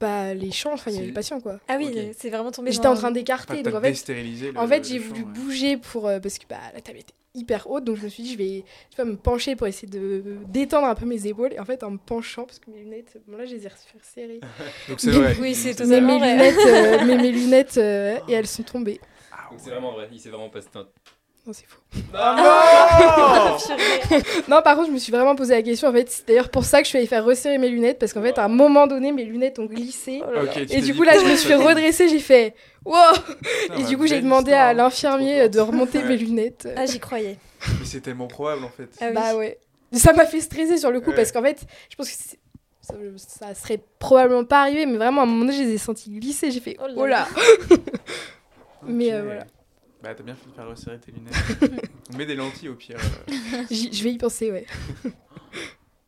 [0.00, 1.58] Bah, les champs, enfin, il y avait le patient, quoi.
[1.68, 4.66] Ah oui, c'est vraiment tombé J'étais en train d'écarter, Enfin, donc en fait, le- en
[4.66, 5.26] fait j'ai voulu ouais.
[5.26, 8.22] bouger pour euh, parce que bah, la table était hyper haute, donc je me suis
[8.24, 11.52] dit je vais tu vois, me pencher pour essayer de détendre un peu mes épaules.
[11.52, 13.68] Et en fait, en me penchant, parce que mes lunettes, bon là, je les ai
[13.68, 14.40] resserrées.
[14.88, 15.36] Donc c'est vrai.
[15.38, 16.32] Oui, c'est totalement mes vrai.
[16.32, 19.00] lunettes, euh, mais mes lunettes euh, et elles sont tombées.
[19.32, 19.72] Ah Donc c'est ouais.
[19.72, 20.88] vraiment vrai, il s'est vraiment passé un.
[21.50, 21.80] Non, c'est faux.
[22.14, 23.56] Ah
[24.08, 24.22] Purée.
[24.46, 25.88] Non, par contre, je me suis vraiment posé la question.
[25.88, 28.12] En fait, c'est d'ailleurs pour ça que je suis allée faire resserrer mes lunettes, parce
[28.12, 30.22] qu'en fait, à un moment donné, mes lunettes ont glissé.
[30.24, 30.52] Oh là là.
[30.70, 32.94] Et du coup, là, je me suis redressée, j'ai fait wow
[33.68, 36.04] Putain, Et du coup, j'ai demandé histoire, à l'infirmier de remonter Ouais.
[36.04, 36.68] mes lunettes.
[36.76, 37.36] Ah, j'y croyais.
[37.80, 38.88] Mais c'est tellement probable en fait.
[39.00, 39.12] Ah oui.
[39.14, 39.58] Bah ouais.
[39.92, 41.16] Ça m'a fait stresser sur le coup Ouais.
[41.16, 41.58] parce qu'en fait,
[41.90, 42.38] je pense que c'est-
[42.80, 42.94] ça,
[43.48, 46.10] ça serait probablement pas arrivé, mais vraiment à un moment donné, je les ai sentis
[46.10, 46.52] glisser.
[46.52, 47.26] J'ai fait Oh là oh là.
[48.86, 49.44] Mais, euh, voilà.
[50.02, 51.34] Bah t'as bien fait de faire resserrer tes lunettes.
[52.12, 52.96] On met des lentilles au pire.
[53.28, 53.62] euh.
[53.70, 54.66] Je vais y penser, ouais.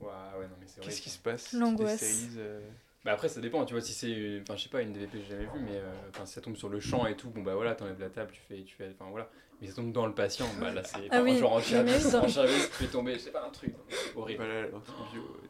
[0.01, 0.89] Ouais, ouais, non, mais c'est vrai.
[0.89, 2.03] Qu'est-ce que- qui se passe L'angoisse.
[2.37, 2.61] euh,
[3.05, 4.11] Bah après, ça dépend, tu vois, si c'est.
[4.11, 6.41] une- Enfin, je sais pas, une DVP, j'ai jamais vu, mais euh, enfin, si ça
[6.41, 8.63] tombe sur le champ et tout, bon bah voilà, t'enlèves la table, tu fais.
[8.65, 9.29] Tu fais enfin voilà.
[9.61, 11.07] Mais ça tombe dans le patient, bah là c'est.
[11.11, 13.75] Ah oui, Genre en dans- en service, tu fais tomber, je sais pas, un truc.
[13.89, 14.43] c'est Horrible.
[14.45, 14.67] Voilà,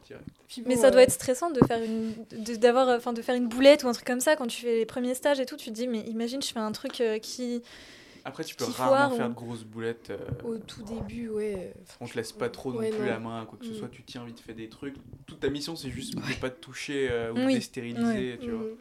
[0.05, 0.23] direct.
[0.47, 3.47] Puis Mais ça doit être stressant de faire une, de, d'avoir, enfin, de faire une
[3.47, 5.57] boulette ou un truc comme ça quand tu fais les premiers stages et tout.
[5.57, 7.63] Tu te dis, mais imagine, je fais un truc euh, qui,
[8.25, 10.09] Après tu peux rarement foire, faire ou- de grosses boulettes.
[10.11, 11.73] euh, Au tout début, ouais.
[11.99, 13.05] On te laisse pas trop non plus non.
[13.05, 13.75] la main à quoi que ce Mm.
[13.75, 14.95] soit, tu tiens vite fait des trucs.
[15.27, 17.53] Toute ta mission c'est juste de pas te toucher euh, ou de Oui.
[17.55, 18.63] déstériliser, tu vois.
[18.65, 18.75] Mm.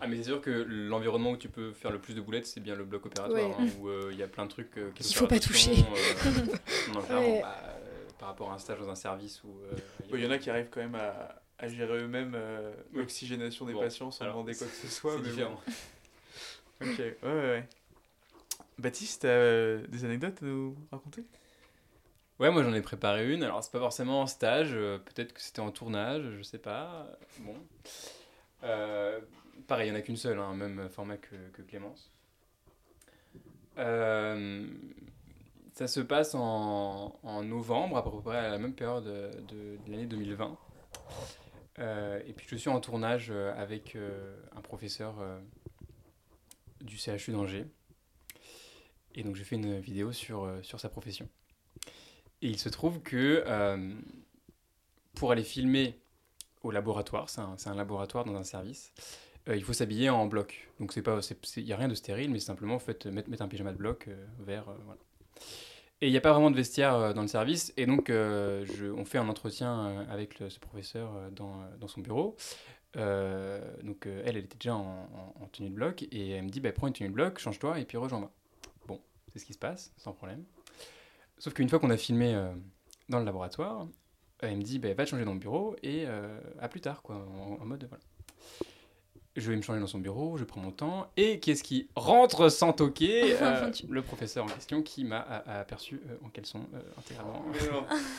[0.00, 2.58] Ah, mais c'est sûr que l'environnement où tu peux faire le plus de boulettes, c'est
[2.60, 3.54] bien le bloc opératoire, Ouais.
[3.56, 4.76] hein, où euh, il y a plein de trucs.
[4.78, 5.70] euh, qu'il Il faut pas toucher.
[5.72, 7.40] euh, non, Ouais.
[7.40, 7.78] bah, euh,
[8.18, 9.48] par rapport à un stage dans un service où.
[9.64, 9.76] euh,
[10.10, 13.64] Bon, Il y en a qui arrivent quand même à, à gérer eux-mêmes euh, l'oxygénation
[13.64, 15.12] des Bon, patients sans alors, demander quoi que ce soit.
[15.12, 15.30] C'est mais bon.
[15.30, 15.60] différent.
[16.80, 17.68] Ok, ouais, ouais, ouais.
[18.78, 21.24] Baptiste, t'as euh, des anecdotes à nous raconter?
[22.38, 23.42] Ouais, moi j'en ai préparé une.
[23.42, 27.06] Alors, c'est pas forcément en stage, euh, peut-être que c'était en tournage, je sais pas.
[27.40, 27.54] Bon.
[28.64, 29.20] Euh,
[29.68, 32.10] pareil, il n'y en a qu'une seule, hein, même format que, Clémence.
[35.74, 40.06] Ça se passe en, novembre, à peu près à la même période de, de l'année
[40.06, 40.58] 2020.
[41.78, 43.96] Euh, et puis je suis en tournage avec
[44.54, 45.14] un professeur
[46.80, 47.66] du CHU d'Angers.
[49.14, 51.28] Et donc j'ai fait une vidéo sur, euh, sur sa profession.
[52.42, 53.94] Et il se trouve que euh,
[55.14, 56.00] pour aller filmer
[56.62, 58.92] au laboratoire, c'est un, laboratoire dans un service,
[59.48, 60.68] euh, il faut s'habiller en bloc.
[60.80, 63.72] Donc il n'y a rien de stérile, mais simplement en fait, mettre, mettre un pyjama
[63.72, 64.66] de bloc euh, vert.
[66.00, 67.72] Et il n'y a pas vraiment de vestiaire dans le service.
[67.76, 72.36] Et donc on fait un entretien avec ce professeur dans, dans son bureau.
[72.96, 76.88] Donc elle, elle était déjà en tenue de bloc et elle me dit bah, prends
[76.88, 78.32] une tenue de bloc, change-toi et puis rejoins-moi.
[79.32, 80.44] C'est ce qui se passe, sans problème.
[81.38, 82.52] Sauf qu'une fois qu'on a filmé euh,
[83.08, 83.86] dans le laboratoire, euh,
[84.48, 87.02] elle me dit bah, va te changer dans le bureau et euh, à plus tard,
[87.02, 88.02] quoi, en, en mode voilà.
[89.34, 91.10] Je je vais me changer dans son bureau, je prends mon temps.
[91.16, 96.02] Et qui est-ce qui rentre sans toquer Euh, Le professeur en question qui m'a aperçu
[96.06, 97.42] euh, en caleçon euh, intégralement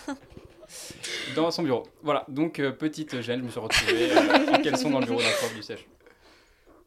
[1.36, 1.84] dans son bureau.
[2.02, 5.20] Voilà, donc euh, petite gêne, je me suis retrouvé euh, en caleçon dans le bureau
[5.22, 5.86] d'un prof du CHU.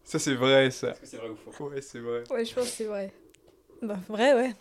[0.02, 0.90] Ça, c'est vrai, ça.
[0.90, 1.68] Est-ce que c'est vrai ou faux?
[1.70, 2.24] Ouais, c'est vrai.
[2.30, 3.12] Ouais, je pense que c'est vrai.
[3.82, 4.54] Bah, vrai, ouais.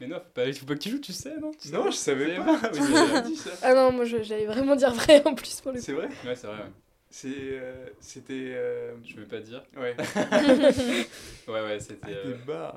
[0.00, 1.86] Mais non, faut pas, il faut pas que tu joues, tu sais, non Tu Non,
[1.90, 2.60] je savais sais pas.
[2.72, 3.50] Oui, dit ça.
[3.62, 5.84] Ah non, moi je- j'allais vraiment dire vrai en plus pour le coup.
[5.84, 6.72] C'est vrai Ouais, c'est vrai, ouais.
[7.10, 7.28] C'est.
[7.36, 8.32] euh, C'était.
[8.54, 9.62] euh, Je veux pas dire.
[9.76, 9.94] Ouais.
[11.48, 11.98] Ouais, ouais, c'était.
[12.02, 12.72] Ah, euh.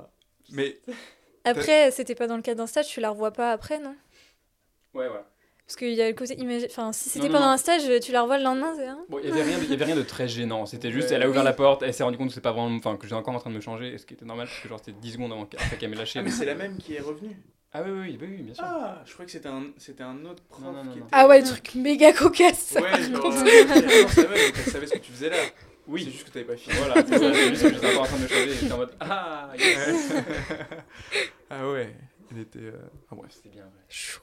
[0.51, 0.77] Mais.
[1.43, 3.95] Après, c'était pas dans le cadre d'un stage, tu la revois pas après, non?
[4.93, 5.25] Ouais, voilà.
[5.67, 7.51] Parce qu'il y a le côté imagi- Enfin, si c'était pendant non.
[7.53, 9.63] un stage, tu la revois le lendemain, c'est hein Bon, il y avait rien, de-
[9.63, 10.65] il y avait rien de très gênant.
[10.67, 11.15] C'était juste, Ouais.
[11.15, 11.45] elle a ouvert Oui.
[11.45, 13.39] la porte, elle s'est rendue compte que c'est pas vraiment, enfin, que j'étais encore en
[13.39, 15.45] train de me changer, ce qui était normal parce que genre c'était 10 secondes avant
[15.45, 16.19] qu'elle- m'ait lâché.
[16.19, 17.35] Ah, mais c'est la même qui est revenue.
[17.73, 18.63] Ah oui, oui, oui, oui, bien sûr.
[18.65, 21.05] Ah, je crois que c'était un, c'était un autre prof Non, non, non, qui non.
[21.07, 21.15] était.
[21.17, 22.77] Ah ouais, truc méga cocasse.
[22.79, 23.25] Ouais, genre.
[23.25, 25.35] euh, elle savait, donc elle savait ce que tu faisais là.
[25.41, 26.75] C'est Oui, juste que t'avais pas fini.
[26.77, 28.77] voilà, c'est c'est juste que j'étais encore en train de me changer et j'étais en
[28.77, 30.13] mode Ah, yes.
[31.49, 31.95] ah ouais,
[32.31, 32.59] il était.
[32.59, 32.71] euh,
[33.11, 33.31] Ah bref.
[33.33, 33.83] C'était bien vrai.
[33.89, 34.21] Chou.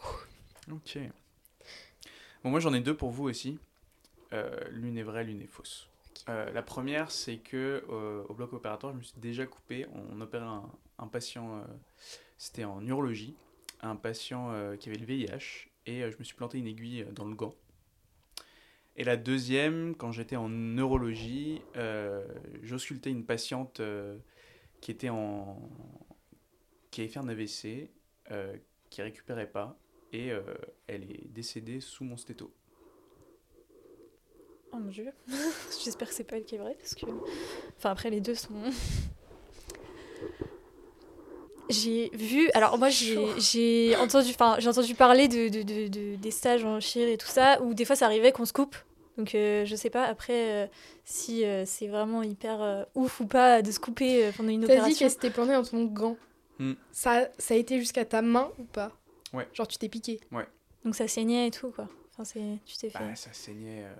[0.70, 0.98] Ok.
[2.42, 3.58] Bon, moi j'en ai deux pour vous aussi.
[4.32, 5.88] Euh, l'une est vraie, l'une est fausse.
[6.28, 9.86] Euh, la première, c'est que euh, au bloc opératoire, je me suis déjà coupé.
[10.10, 10.68] On opérait un,
[10.98, 11.64] un patient,
[12.38, 13.36] c'était en urologie,
[13.80, 17.34] un patient qui avait le VIH, et je me suis planté une aiguille dans le
[17.34, 17.54] gant.
[18.96, 21.62] Et la deuxième, quand j'étais en neurologie,
[22.62, 23.80] j'auscultais une patiente
[24.80, 25.60] qui était en,
[26.90, 27.90] qui avait fait un AVC,
[28.90, 29.78] qui récupérait pas,
[30.12, 30.40] et euh,
[30.86, 32.50] elle est décédée sous mon stéto.
[34.72, 35.10] Oh mon dieu.
[35.84, 37.06] J'espère que c'est pas elle qui est vraie, parce que.
[37.78, 38.54] Enfin, après, les deux sont.
[41.68, 46.16] J'ai vu, alors moi j'ai j'ai entendu, enfin j'ai entendu parler de, de, de- de-
[46.16, 48.76] des stages en chir et tout ça, où des fois ça arrivait qu'on se coupe.
[49.16, 50.66] Donc euh, je sais pas après euh,
[51.04, 54.62] si euh, c'est vraiment hyper euh, ouf ou pas de se couper euh, pendant une
[54.62, 54.98] T'as dit opération.
[54.98, 56.16] qu'elle s'était plantée dans ton gant.
[56.58, 56.72] Hmm.
[56.90, 58.92] Ça, ça a été jusqu'à ta main ou pas?
[59.32, 59.48] Ouais.
[59.52, 60.20] Genre tu t'es piqué.
[60.84, 61.88] Donc ça saignait et tout quoi.
[62.12, 63.84] Enfin c'est, tu t'es fait Bah, ça saignait.
[63.84, 63.94] euh,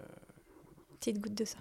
[1.00, 1.58] petite goutte de ça.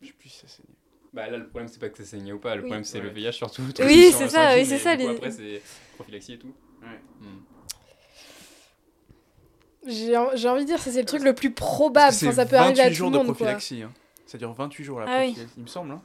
[0.00, 0.68] Je sais plus si ça saignait.
[1.12, 2.68] Bah là, le problème, c'est pas que ça saignait ou pas, le Oui.
[2.68, 3.14] problème, c'est le Ouais.
[3.14, 3.62] VIH surtout.
[3.80, 5.62] Oui, c'est ça, oui, c'est ça, coup, les- Après, c'est
[5.94, 6.52] prophylaxie et tout.
[6.82, 7.00] Ouais.
[7.20, 7.38] Hmm.
[9.86, 12.14] J'ai en- j'ai envie de dire, ça c'est le truc le plus probable.
[12.14, 13.34] Enfin, ça peut arriver à 28 tout jours le de monde quoi.
[13.36, 13.82] prophylaxie.
[13.82, 13.92] hein.
[14.26, 15.36] Ça dure 28 jours la Ah oui.
[15.56, 15.92] il me semble.
[15.92, 16.02] Hein.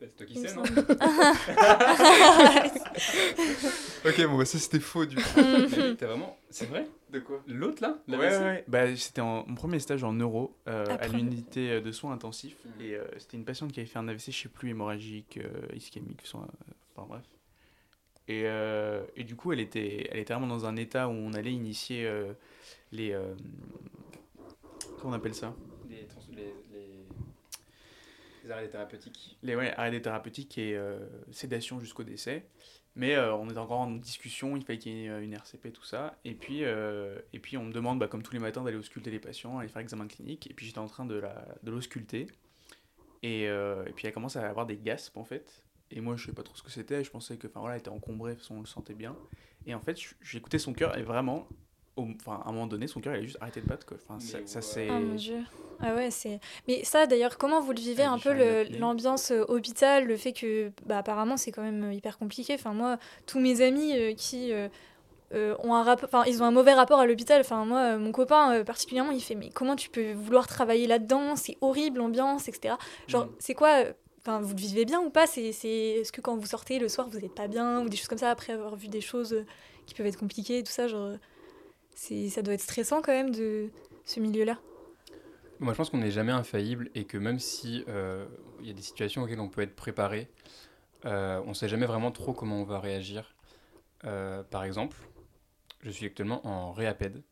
[0.00, 0.62] C'est toi qui sais, non
[4.04, 5.22] ok, bon, bah, ça c'était faux du coup.
[5.36, 6.36] Mais T'as vraiment.
[6.50, 8.64] C'est vrai De quoi L'autre là Ouais, ouais, ouais.
[8.68, 11.08] Bah, c'était en- mon premier stage en neuro euh, à Après.
[11.08, 12.56] l'unité euh, de soins intensifs.
[12.64, 12.72] Mhm.
[12.86, 15.66] Et euh, c'était une patiente qui avait fait un AVC, je sais plus, hémorragique, euh,
[15.74, 17.22] ischémique, soit, euh, enfin bref.
[18.28, 21.32] Et, euh, et du coup, elle était, elle était vraiment dans un état où on
[21.32, 22.32] allait initier euh,
[22.92, 23.12] les.
[23.12, 23.34] euh,
[25.00, 25.54] comment on appelle ça
[25.88, 27.04] les, trans- les, les...
[28.48, 29.38] les arrêts thérapeutiques.
[29.42, 30.98] Les ouais, arrêts thérapeutiques et euh,
[31.30, 32.48] sédation jusqu'au décès.
[32.96, 35.84] Mais euh, on était encore en discussion, il fallait qu'il y ait une RCP, tout
[35.84, 36.18] ça.
[36.24, 39.10] Et puis, euh, et puis on me demande, bah, comme tous les matins, d'aller ausculter
[39.10, 40.50] les patients, aller faire examen clinique.
[40.50, 42.26] Et puis j'étais en train de la- de l'ausculter.
[43.22, 45.64] Et, et puis elle commence à avoir des gaspes en fait.
[45.90, 47.80] Et moi je savais pas trop ce que c'était, je pensais que, enfin voilà, elle
[47.80, 49.16] était encombrée, de toute façon on le sentait bien.
[49.66, 51.48] Et en fait, j'écoutais son cœur et vraiment,
[51.98, 53.96] enfin à un moment donné, son cœur il a juste arrêté de battre quoi.
[54.08, 54.62] Enfin, ça, Mais ça ouais.
[54.62, 54.88] c'est.
[54.90, 55.38] Oh mon dieu.
[55.80, 56.40] Ah ouais, c'est.
[56.66, 58.32] Mais ça, d'ailleurs, comment vous le vivez Ah, un peu
[58.80, 62.54] l'ambiance euh, hôpital, le fait que, bah, apparemment, c'est quand même euh, hyper compliqué.
[62.54, 64.68] Enfin, moi, tous mes amis euh, qui euh,
[65.34, 67.40] euh, ont un rapport, enfin, ils ont un mauvais rapport à l'hôpital.
[67.40, 70.88] Enfin, moi, euh, mon copain euh, particulièrement, il fait, mais comment tu peux vouloir travailler
[70.88, 71.36] là-dedans?
[71.36, 72.74] C'est horrible l'ambiance, etc.
[73.06, 73.32] Genre, Mhm.
[73.38, 73.84] c'est quoi
[74.20, 75.28] Enfin, vous le vivez bien ou pas?
[75.28, 75.68] C'est, c'est...
[75.68, 78.18] Est-ce que quand vous sortez le soir, vous n'êtes pas bien ou des choses comme
[78.18, 79.44] ça après avoir vu des choses
[79.86, 81.12] qui peuvent être compliquées tout ça Genre,
[82.30, 83.70] ça doit être stressant quand même de
[84.04, 84.58] ce milieu-là.
[85.60, 88.26] Moi, je pense qu'on n'est jamais infaillible et que même si euh,
[88.60, 90.28] il y a des situations auxquelles on peut être préparé,
[91.06, 93.34] euh, on ne sait jamais vraiment trop comment on va réagir.
[94.04, 94.96] Euh, par exemple,
[95.82, 97.22] je suis actuellement en réapède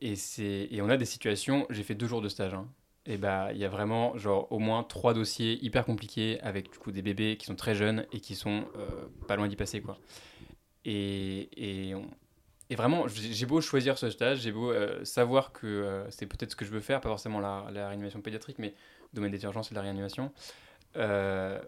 [0.00, 2.68] et, c'est- et on a des situations, j'ai fait deux jours de stage, hein,
[3.06, 6.78] et bah il y a vraiment genre au moins trois dossiers hyper compliqués avec du
[6.78, 8.64] coup des bébés qui sont très jeunes et qui sont
[9.26, 9.98] pas loin d'y passer quoi.
[10.84, 11.48] Et,
[11.90, 12.10] et, on-
[12.72, 16.52] et vraiment, j'ai beau choisir ce stage, j'ai beau euh, savoir que euh, c'est peut-être
[16.52, 18.74] ce que je veux faire, pas forcément la, la réanimation pédiatrique, mais
[19.14, 20.32] domaine des urgences et de la réanimation.
[20.96, 21.60] euh,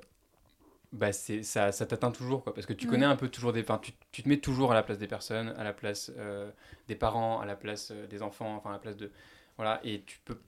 [0.92, 2.90] bah c'est ça, ça t'atteint toujours quoi parce que tu Ouais.
[2.90, 5.08] connais un peu toujours des enfin tu, tu te mets toujours à la place des
[5.08, 6.50] personnes à la place euh,
[6.88, 9.10] des parents à la place euh, des enfants enfin à la place de
[9.56, 10.38] voilà et tu peux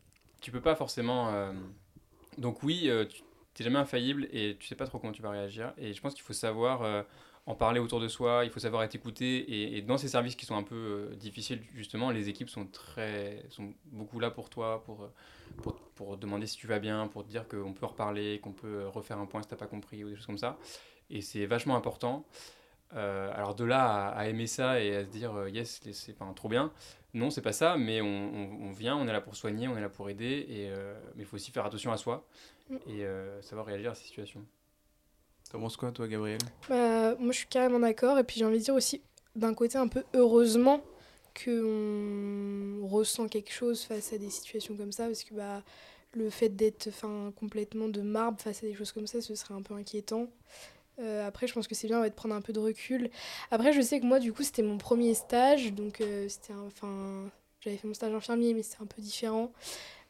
[0.40, 1.52] tu peux pas forcément euh,
[2.38, 3.22] donc oui tu
[3.54, 6.14] t'es jamais infaillible et tu sais pas trop comment tu vas réagir et je pense
[6.14, 7.04] qu'il faut savoir
[7.46, 10.36] en parler autour de soi il faut savoir être écouté et, et dans ces services
[10.36, 14.50] qui sont un peu euh, difficiles justement les équipes sont très sont beaucoup là pour
[14.50, 15.12] toi pour euh,
[15.62, 18.86] pour pour demander si tu vas bien, pour te dire qu'on peut reparler, qu'on peut
[18.86, 20.58] refaire un point si t'as pas compris ou des choses comme ça.
[21.10, 22.24] Et c'est vachement important.
[22.94, 26.30] Euh, alors de là à, aimer ça et à se dire euh, yes, c'est pas
[26.36, 26.72] trop bien,
[27.14, 29.88] non, c'est pas ça, mais on, vient, on est là pour soigner, on est là
[29.88, 32.24] pour aider, et, euh, mais il faut aussi faire attention à soi
[32.70, 32.76] mm.
[32.88, 33.06] et
[33.40, 34.46] savoir réagir à ces situations.
[35.50, 38.58] T'en penses quoi, toi, Gabriel bah, Moi, je suis carrément d'accord, et puis j'ai envie
[38.58, 39.02] de dire aussi,
[39.34, 40.82] d'un côté, un peu heureusement
[41.34, 45.62] qu'on ressent quelque chose face à des situations comme ça, parce que bah,
[46.12, 46.88] le fait d'être
[47.36, 50.28] complètement de marbre face à des choses comme ça, ce serait un peu inquiétant.
[50.98, 53.10] Euh, après, je pense que c'est bien de prendre un peu de recul.
[53.50, 55.72] Après, je sais que moi, du coup, c'était mon premier stage.
[55.74, 57.30] Donc, euh, c'était enfin,
[57.60, 59.52] j'avais fait mon stage infirmier, mais c'était un peu différent.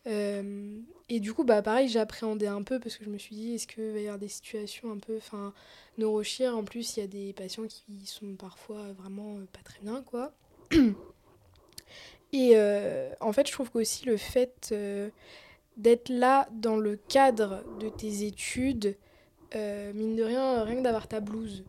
[0.07, 0.79] Euh,
[1.09, 3.55] et du coup, bah, pareil, j'ai appréhendé un peu parce que je me suis dit,
[3.55, 5.53] est-ce qu'il va y avoir des situations un peu enfin,
[5.99, 10.03] neurochir En plus, il y a des patients qui sont parfois vraiment pas très bien,
[10.03, 10.33] quoi.
[12.33, 12.57] Et
[13.21, 14.75] en fait, je trouve qu'aussi le fait
[15.77, 18.97] d'être là dans le cadre de tes études,
[19.55, 21.65] euh, mine de rien, rien que d'avoir ta blouse,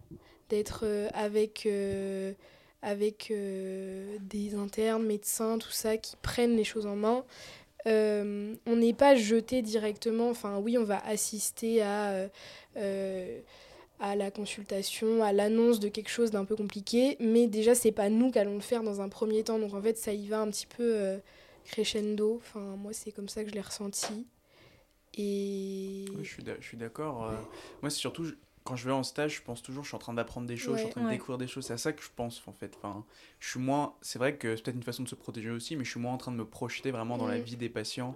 [0.49, 2.33] d'être euh, avec, euh,
[2.81, 7.23] avec des internes, médecins, tout ça, qui prennent les choses en main.
[7.85, 12.29] On n'est pas jeté directement, enfin oui, on va assister à,
[13.99, 18.09] à la consultation, à l'annonce de quelque chose d'un peu compliqué, mais déjà c'est pas
[18.09, 20.41] nous qui allons le faire dans un premier temps, donc en fait ça y va
[20.41, 21.19] un petit peu
[21.65, 24.25] crescendo, enfin moi c'est comme ça que je l'ai ressenti.
[25.17, 26.05] Et...
[26.21, 26.29] je
[26.61, 27.25] suis d'accord.
[27.25, 27.35] Euh,
[27.81, 28.25] moi, c'est surtout
[28.67, 30.75] quand je vais en stage, je pense toujours, je suis en train d'apprendre des choses,
[30.75, 31.65] je suis en train de découvrir des choses.
[31.65, 32.75] C'est à ça que je pense, en fait.
[32.75, 33.05] Enfin,
[33.39, 33.93] je suis moins.
[34.01, 36.11] C'est vrai que c'est peut-être une façon de se protéger aussi, mais je suis moins
[36.11, 38.13] en train de me projeter vraiment dans la vie des patients.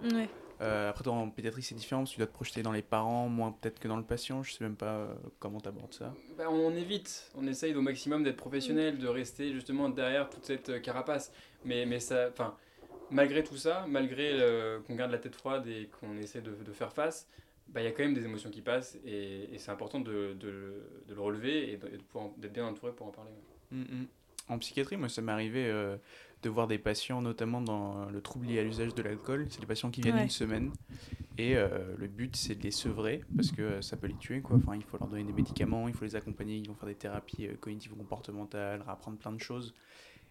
[0.60, 2.82] Euh, après, toi, en pédiatrie, c'est différent, parce que tu dois te projeter dans les
[2.82, 4.42] parents, moins peut-être que dans le patient.
[4.42, 6.12] Je sais même pas euh, comment tu abordes ça.
[6.36, 10.82] Bah, on évite, on essaye au maximum d'être professionnel, de rester justement derrière toute cette
[10.82, 11.32] carapace.
[11.64, 12.28] Mais, mais ça.
[12.30, 12.54] Enfin
[13.10, 14.40] malgré tout ça, malgré
[14.86, 17.28] qu'on garde la tête froide et qu'on essaie de, de, faire face,
[17.68, 20.34] bah, il y a quand même des émotions qui passent et, et c'est important de,
[20.38, 23.30] de, le relever et d'être bien entouré pour en parler.
[23.70, 24.06] Mm, mm.
[24.48, 25.96] En psychiatrie, moi, ça m'est arrivé euh,
[26.42, 29.46] de voir des patients, notamment dans le trouble lié à l'usage de l'alcool.
[29.50, 30.72] C'est des patients qui viennent une semaine
[31.38, 34.42] et euh, le but, c'est de les sevrer parce que ça peut les tuer.
[34.42, 34.56] Quoi.
[34.56, 36.94] Enfin, il faut leur donner des médicaments, il faut les accompagner, ils vont faire des
[36.94, 39.74] thérapies euh, cognitives comportementales, apprendre plein de choses.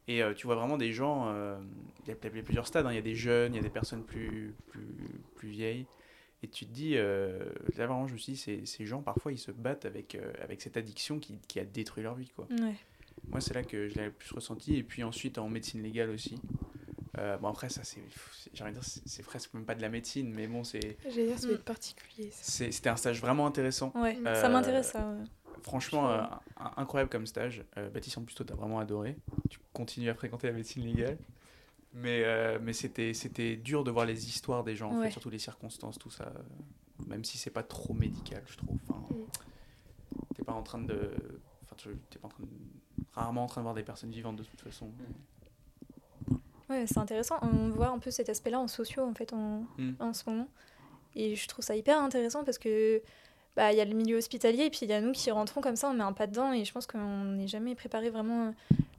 [0.08, 1.58] Et euh, tu vois vraiment des gens, euh,
[2.06, 2.92] il y, a plusieurs stades, hein.
[2.92, 5.86] il y a des jeunes, il y a des personnes plus, plus, plus vieilles.
[6.44, 7.38] Et tu te dis, euh,
[7.78, 10.62] là vraiment, je me suis dit, ces, ces, gens, parfois, ils se battent avec, avec
[10.62, 12.32] cette addiction qui, qui, a détruit leur vie.
[12.36, 12.48] Quoi.
[13.28, 14.76] Moi, c'est là que je l'ai le plus ressenti.
[14.76, 16.40] Et puis ensuite, en médecine légale aussi.
[17.16, 18.02] bon, après, ça, c'est,
[18.54, 20.98] j'ai envie de dire, c'est presque même pas de la médecine, mais bon, c'est.
[21.04, 21.58] J'allais dire, c'est mm.
[21.60, 22.30] particulier.
[22.32, 23.92] C'était un stage vraiment intéressant.
[23.96, 25.16] Ouais, ça m'intéresse, ça.
[25.64, 26.24] Franchement, euh,
[26.78, 27.64] incroyable comme stage.
[27.78, 29.16] Euh, Baptiste, en plus, toi, t'as vraiment adoré.
[29.50, 31.18] Tu continues à fréquenter la médecine légale.
[31.94, 35.30] Mais, euh, mais c'était, c'était dur de voir les histoires des gens, en fait, surtout
[35.30, 36.32] les circonstances, tout ça.
[37.08, 38.78] Même si c'est pas trop médical, je trouve.
[38.88, 40.36] Enfin, mm.
[40.36, 41.12] T'es pas en train de.
[41.64, 41.76] Enfin,
[42.10, 42.50] t'es pas en train de,
[43.14, 44.92] rarement en train de voir des personnes vivantes de toute façon.
[46.70, 47.38] Ouais, c'est intéressant.
[47.42, 49.96] On voit un peu cet aspect-là en sociaux, en fait, en, mm.
[50.00, 50.48] en ce moment.
[51.16, 53.02] Et je trouve ça hyper intéressant parce que
[53.56, 55.62] bah, il y a le milieu hospitalier et puis il y a nous qui rentrons
[55.62, 58.54] comme ça, on met un pas dedans et je pense qu'on n'est jamais préparé vraiment.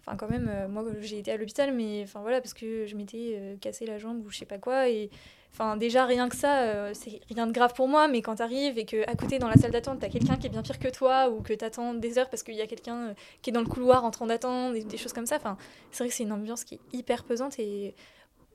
[0.05, 2.97] Enfin, quand même, euh, moi j'ai été à l'hôpital, mais enfin voilà, parce que je
[2.97, 4.89] m'étais euh, cassé la jambe ou je sais pas quoi.
[4.89, 5.11] Et
[5.53, 8.79] enfin, déjà rien que ça, euh, c'est rien de grave pour moi, mais quand t'arrives
[8.79, 11.31] et qu'à côté dans la salle d'attente, t'as quelqu'un qui est bien pire que toi
[11.31, 14.05] ou que t'attends des heures parce qu'il y a quelqu'un qui est dans le couloir
[14.05, 15.37] en train d'attendre, des, des, choses comme ça.
[15.37, 15.57] Enfin,
[15.93, 17.95] c'est vrai que c'est une ambiance qui est hyper pesante et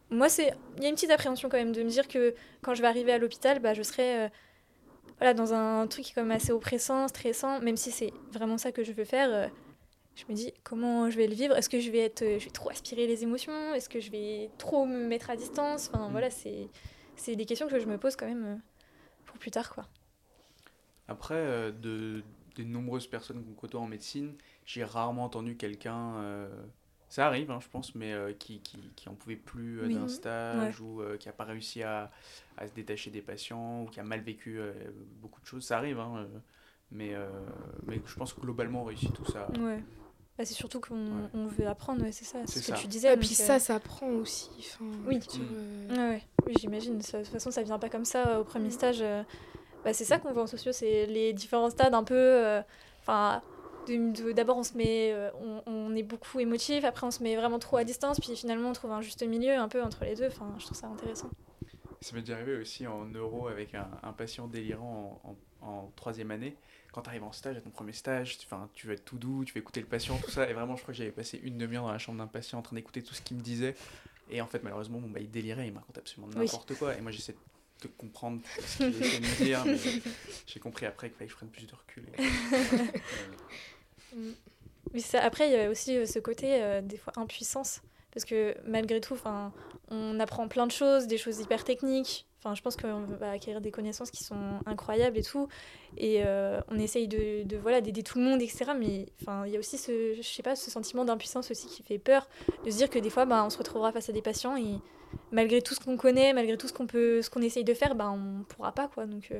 [0.09, 2.75] moi, c'est il y a une petite appréhension quand même de me dire que quand
[2.75, 4.29] je vais arriver à l'hôpital, bah, je serai
[5.19, 8.57] voilà, dans un truc qui est quand même assez oppressant, stressant, même si c'est vraiment
[8.57, 9.47] ça que je veux faire, euh,
[10.15, 11.55] je me dis comment je vais le vivre?
[11.55, 13.73] Est-ce que je vais être, je vais trop aspirer les émotions?
[13.73, 15.89] Est-ce que je vais trop me mettre à distance?
[15.93, 16.11] Enfin mm.
[16.11, 16.67] voilà, c'est
[17.15, 18.55] c'est des questions que je me pose quand même euh,
[19.25, 19.87] pour plus tard quoi.
[21.07, 22.23] Après, euh, de
[22.55, 24.33] des nombreuses personnes qu'on côtoie en médecine,
[24.65, 26.15] j'ai rarement entendu quelqu'un
[27.09, 30.07] ça arrive, hein, je pense, mais euh, qui, qui, qui en pouvait plus euh, d'un
[30.09, 32.11] stage ou euh, qui n'a pas réussi à,
[32.57, 34.59] à, se détacher des patients ou qui a mal vécu
[35.21, 35.63] beaucoup de choses.
[35.63, 36.27] Ça arrive, hein,
[36.91, 37.13] mais,
[37.85, 39.47] mais je pense que globalement on réussit tout ça.
[39.59, 39.81] Ouais.
[40.37, 43.13] Bah, c'est surtout qu'on on veut apprendre, c'est ça, c'est ce que tu disais.
[43.13, 44.49] Et puis ça, ça apprend aussi.
[45.07, 45.19] oui,
[45.89, 46.97] ouais, oui j'imagine.
[46.97, 49.03] De toute façon, ça vient pas comme ça au premier stage.
[49.85, 52.61] Bah, c'est ça qu'on voit en sociaux, c'est les différents stades un peu.
[53.01, 53.41] Enfin
[54.33, 55.29] d'abord on se met euh,
[55.65, 58.73] on, est beaucoup émotif après on se met vraiment trop à distance puis finalement on
[58.73, 60.27] trouve un juste milieu un peu entre les deux.
[60.27, 61.29] Enfin je trouve ça intéressant.
[62.01, 65.21] Ça m'est déjà arrivé aussi en neuro avec un, patient délirant
[65.61, 66.55] en, troisième année.
[66.93, 69.43] Quand tu arrives en stage à ton premier stage enfin tu veux être tout doux
[69.45, 70.49] tu veux écouter le patient tout ça.
[70.49, 72.61] Et vraiment je crois que j'avais passé une demi-heure dans la chambre d'un patient en
[72.61, 73.75] train d'écouter tout ce qu'il me disait.
[74.29, 76.95] Et en fait malheureusement bon, bah, il délirait il me raconte absolument n'importe quoi.
[76.95, 77.35] Et moi j'essaie
[77.81, 79.63] de comprendre ce qu'il essaie de me dire,
[80.47, 82.03] j'ai compris après qu'il fallait que je prenne plus de recul.
[82.17, 82.91] et- Mm.
[84.93, 85.21] Oui, ça.
[85.21, 87.81] Après, il y a aussi euh, ce côté, euh, des fois, impuissance.
[88.13, 89.15] Parce que malgré tout,
[89.91, 92.25] on apprend plein de choses, des choses hyper techniques.
[92.39, 95.47] Enfin, je pense qu'on va acquérir des connaissances qui sont incroyables et tout.
[95.97, 98.71] Et euh, on essaye de, de voilà d'aider tout le monde, etc.
[98.77, 101.83] Mais enfin, il y a aussi ce, je sais pas, ce sentiment d'impuissance aussi qui
[101.83, 102.27] fait peur.
[102.65, 104.79] De se dire que des fois, bah, on se retrouvera face à des patients et
[105.31, 107.93] malgré tout ce qu'on connaît, malgré tout ce qu'on peut, ce qu'on essaye de faire,
[107.93, 109.05] bah, on pourra pas, quoi.
[109.05, 109.31] Donc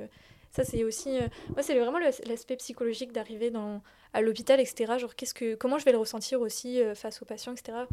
[0.51, 1.17] ça, c'est aussi...
[1.49, 3.81] moi, c'est vraiment l'aspect psychologique d'arriver dans
[4.13, 4.97] à l'hôpital, etc.
[4.97, 7.87] Genre, qu'est-ce que, comment je vais le ressentir aussi euh, face aux patients, etc.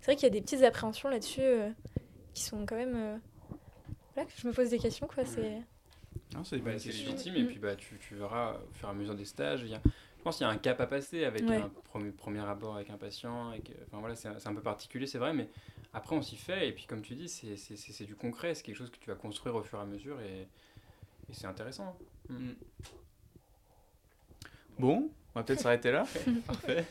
[0.00, 1.70] C'est vrai qu'il y a des petites appréhensions là-dessus euh,
[2.34, 2.94] qui sont quand même.
[2.96, 3.16] euh,
[4.14, 5.24] Voilà, que je me pose des questions, quoi.
[5.24, 5.60] C'est.
[6.34, 9.14] Non, c'est Bah, légitime et puis bah, tu, tu verras au fur et à mesure
[9.14, 9.62] des stages.
[9.62, 9.80] Il y a,
[10.18, 11.56] je pense qu'il y a un cap à passer avec Ouais.
[11.56, 13.50] un premier, premier abord avec un patient.
[13.50, 15.48] Avec, enfin, voilà, c'est un, c'est un peu particulier, c'est vrai, mais
[15.94, 16.68] après on s'y fait.
[16.68, 18.98] Et puis comme tu dis, c'est, c'est, c'est- c'est du concret, c'est quelque chose que
[18.98, 20.40] tu vas construire au fur et à mesure et,
[21.30, 21.96] et c'est intéressant.
[22.28, 22.50] Mm.
[24.78, 26.04] Bon, on va peut-être s'arrêter là.
[26.46, 26.84] Parfait.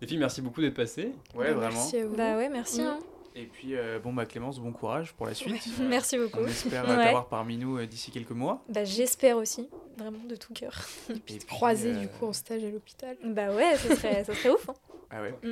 [0.00, 1.12] Les filles, merci beaucoup d'être passées.
[1.34, 1.74] Ouais, Bah, vraiment.
[1.74, 2.16] Merci à vous.
[2.16, 2.80] Bah ouais, merci.
[2.80, 2.86] Mm.
[2.86, 2.98] hein.
[3.36, 5.62] Et puis, euh, bon, bah Clémence, bon courage pour la suite.
[5.80, 6.38] Merci beaucoup.
[6.40, 7.04] On espère Ouais.
[7.04, 8.62] t'avoir parmi nous euh, d'ici quelques mois.
[8.68, 9.68] Bah, j'espère aussi,
[9.98, 10.72] vraiment de tout cœur.
[11.10, 13.16] Et puis, Croisé euh, du coup en stage à l'hôpital.
[13.24, 14.68] Bah ouais, ça serait, ça serait ouf.
[14.70, 14.74] hein.
[15.10, 15.48] Ah ouais, En tant que-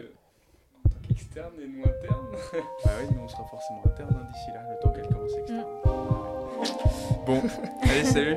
[0.85, 2.27] en tant qu'externe et nous interne.
[2.85, 5.67] bah ouais, nous on sera forcément interne hein, d'ici là, le temps qu'elle commence externe.
[7.27, 7.43] Bon,
[7.83, 8.37] allez, salut